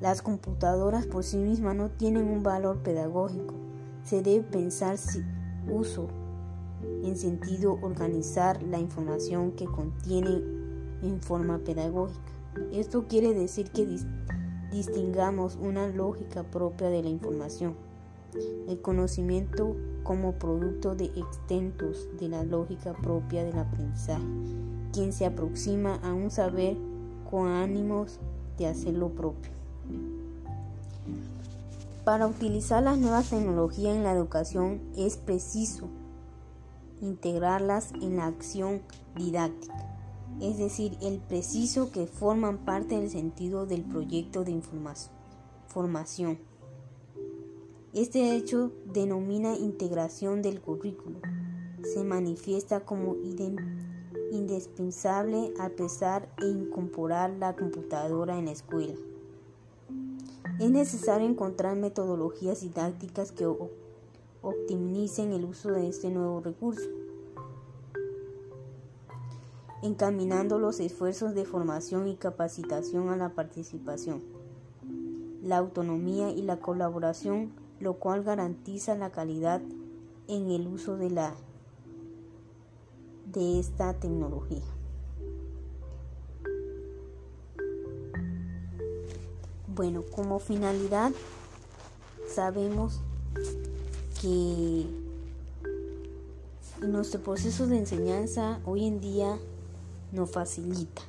Las 0.00 0.22
computadoras 0.22 1.06
por 1.06 1.22
sí 1.22 1.36
mismas 1.36 1.76
no 1.76 1.90
tienen 1.90 2.28
un 2.28 2.42
valor 2.42 2.82
pedagógico. 2.82 3.54
Se 4.02 4.22
debe 4.22 4.42
pensar 4.42 4.98
si 4.98 5.22
uso 5.70 6.08
en 7.02 7.16
sentido 7.16 7.78
organizar 7.80 8.62
la 8.62 8.78
información 8.78 9.52
que 9.52 9.66
contiene 9.66 10.42
en 11.02 11.20
forma 11.20 11.58
pedagógica. 11.58 12.32
Esto 12.72 13.06
quiere 13.08 13.34
decir 13.34 13.70
que 13.70 13.86
distingamos 14.70 15.56
una 15.56 15.88
lógica 15.88 16.42
propia 16.44 16.88
de 16.88 17.02
la 17.02 17.08
información. 17.08 17.74
El 18.68 18.80
conocimiento 18.80 19.76
como 20.04 20.34
producto 20.34 20.94
de 20.94 21.06
extentos 21.06 22.06
de 22.20 22.28
la 22.28 22.44
lógica 22.44 22.92
propia 22.92 23.42
del 23.42 23.58
aprendizaje, 23.58 24.22
quien 24.92 25.12
se 25.12 25.26
aproxima 25.26 25.96
a 25.96 26.12
un 26.12 26.30
saber 26.30 26.76
con 27.28 27.48
ánimos 27.48 28.20
de 28.58 28.68
hacer 28.68 28.94
lo 28.94 29.08
propio. 29.08 29.50
Para 32.04 32.26
utilizar 32.26 32.82
las 32.82 32.98
nuevas 32.98 33.30
tecnologías 33.30 33.96
en 33.96 34.04
la 34.04 34.12
educación 34.12 34.80
es 34.94 35.16
preciso 35.16 35.88
integrarlas 37.00 37.92
en 38.00 38.16
la 38.16 38.26
acción 38.26 38.82
didáctica, 39.16 39.74
es 40.40 40.58
decir, 40.58 40.96
el 41.00 41.18
preciso 41.18 41.90
que 41.90 42.06
forman 42.06 42.58
parte 42.58 42.98
del 42.98 43.10
sentido 43.10 43.66
del 43.66 43.82
proyecto 43.82 44.44
de 44.44 44.50
información, 44.52 45.12
formación. 45.66 46.38
Este 47.94 48.34
hecho 48.34 48.72
denomina 48.92 49.56
integración 49.56 50.42
del 50.42 50.60
currículo. 50.60 51.20
Se 51.84 52.02
manifiesta 52.02 52.80
como 52.80 53.14
indispensable 54.32 55.54
a 55.60 55.68
pesar 55.68 56.28
e 56.42 56.46
incorporar 56.46 57.30
la 57.30 57.54
computadora 57.54 58.36
en 58.36 58.46
la 58.46 58.50
escuela. 58.50 58.94
Es 60.58 60.72
necesario 60.72 61.28
encontrar 61.28 61.76
metodologías 61.76 62.62
didácticas 62.62 63.30
que 63.30 63.46
optimicen 64.42 65.32
el 65.32 65.44
uso 65.44 65.70
de 65.70 65.88
este 65.88 66.10
nuevo 66.10 66.40
recurso. 66.40 66.90
encaminando 69.82 70.58
los 70.58 70.80
esfuerzos 70.80 71.34
de 71.34 71.44
formación 71.44 72.08
y 72.08 72.16
capacitación 72.16 73.10
a 73.10 73.16
la 73.18 73.34
participación, 73.34 74.22
la 75.42 75.58
autonomía 75.58 76.30
y 76.30 76.40
la 76.40 76.58
colaboración, 76.58 77.52
lo 77.80 77.94
cual 77.94 78.22
garantiza 78.22 78.94
la 78.94 79.10
calidad 79.10 79.60
en 80.28 80.50
el 80.50 80.66
uso 80.66 80.96
de 80.96 81.10
la 81.10 81.34
de 83.32 83.58
esta 83.58 83.94
tecnología. 83.94 84.62
Bueno, 89.74 90.04
como 90.14 90.38
finalidad 90.38 91.12
sabemos 92.28 93.00
que 94.20 94.86
nuestro 96.86 97.20
proceso 97.20 97.66
de 97.66 97.78
enseñanza 97.78 98.60
hoy 98.64 98.86
en 98.86 99.00
día 99.00 99.36
nos 100.12 100.30
facilita. 100.30 101.02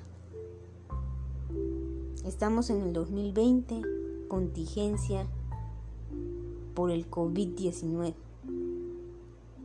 Estamos 2.26 2.72
en 2.72 2.82
el 2.82 2.93
2020, 2.93 3.82
contingencia 4.28 5.28
por 6.76 6.91
el 6.91 7.09
COVID-19. 7.09 8.13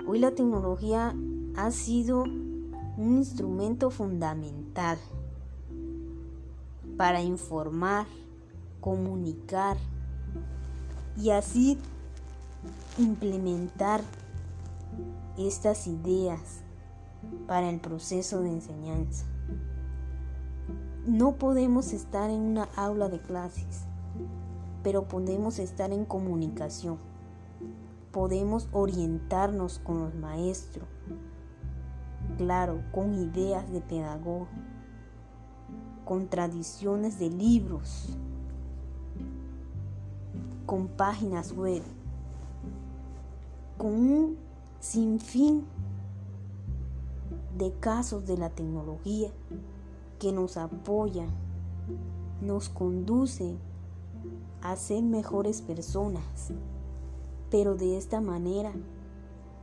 Hoy 0.07 0.19
la 0.19 0.31
tecnología 0.31 1.15
ha 1.57 1.71
sido 1.71 2.23
un 2.23 3.19
instrumento 3.19 3.91
fundamental 3.91 4.99
para 6.97 7.21
informar, 7.23 8.07
comunicar 8.81 9.77
y 11.17 11.31
así 11.31 11.79
implementar 12.99 14.03
estas 15.37 15.87
ideas 15.87 16.61
para 17.47 17.69
el 17.71 17.81
proceso 17.81 18.41
de 18.41 18.51
enseñanza. 18.51 19.27
No 21.07 21.37
podemos 21.37 21.93
estar 21.93 22.31
en 22.31 22.41
una 22.41 22.65
aula 22.77 23.09
de 23.09 23.21
clases, 23.21 23.85
pero 24.83 25.09
podemos 25.09 25.59
estar 25.59 25.93
en 25.93 26.05
comunicación. 26.05 26.99
Podemos 28.13 28.69
orientarnos 28.73 29.79
con 29.79 30.01
los 30.01 30.15
maestros, 30.15 30.89
claro, 32.39 32.83
con 32.93 33.15
ideas 33.15 33.71
de 33.71 33.81
pedagogo, 33.81 34.49
con 36.05 36.29
tradiciones 36.29 37.19
de 37.19 37.31
libros, 37.31 38.17
con 40.67 40.89
páginas 40.89 41.53
web, 41.53 41.83
con 43.79 43.93
un 43.93 44.37
sinfín 44.81 45.65
de 47.57 47.73
casos 47.79 48.27
de 48.27 48.39
la 48.39 48.51
tecnología 48.51 49.31
que 50.19 50.33
nos 50.33 50.57
apoya, 50.57 51.27
nos 52.41 52.69
conduce 52.69 53.57
a 54.63 54.77
ser 54.77 55.03
mejores 55.03 55.63
personas. 55.63 56.53
Pero 57.51 57.75
de 57.75 57.97
esta 57.97 58.21
manera 58.21 58.73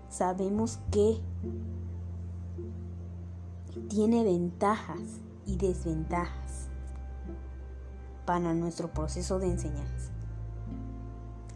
sabemos 0.10 0.80
que 0.92 1.20
tiene 3.90 4.24
ventajas 4.24 5.22
y 5.46 5.56
desventajas 5.56 6.68
para 8.26 8.54
nuestro 8.54 8.92
proceso 8.92 9.40
de 9.40 9.48
enseñanza. 9.48 10.12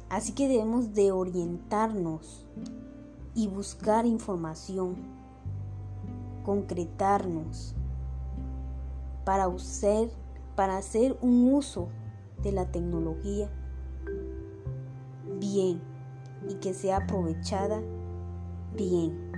Así 0.10 0.34
que 0.34 0.48
debemos 0.48 0.94
de 0.94 1.12
orientarnos 1.12 2.46
y 3.34 3.48
buscar 3.48 4.06
información, 4.06 4.96
concretarnos 6.44 7.74
para, 9.24 9.48
usar, 9.48 10.10
para 10.56 10.78
hacer 10.78 11.18
un 11.22 11.54
uso 11.54 11.88
de 12.44 12.52
la 12.52 12.72
tecnología 12.72 13.50
bien 15.40 15.82
y 16.50 16.56
que 16.56 16.74
sea 16.74 16.98
aprovechada 16.98 17.82
bien. 18.76 19.32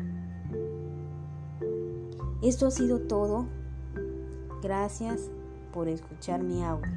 Esto 2.42 2.68
ha 2.68 2.72
sido 2.72 3.00
todo. 3.00 3.48
Gracias 4.62 5.32
por 5.74 5.88
escuchar 5.88 6.44
mi 6.44 6.64
audio. 6.64 6.92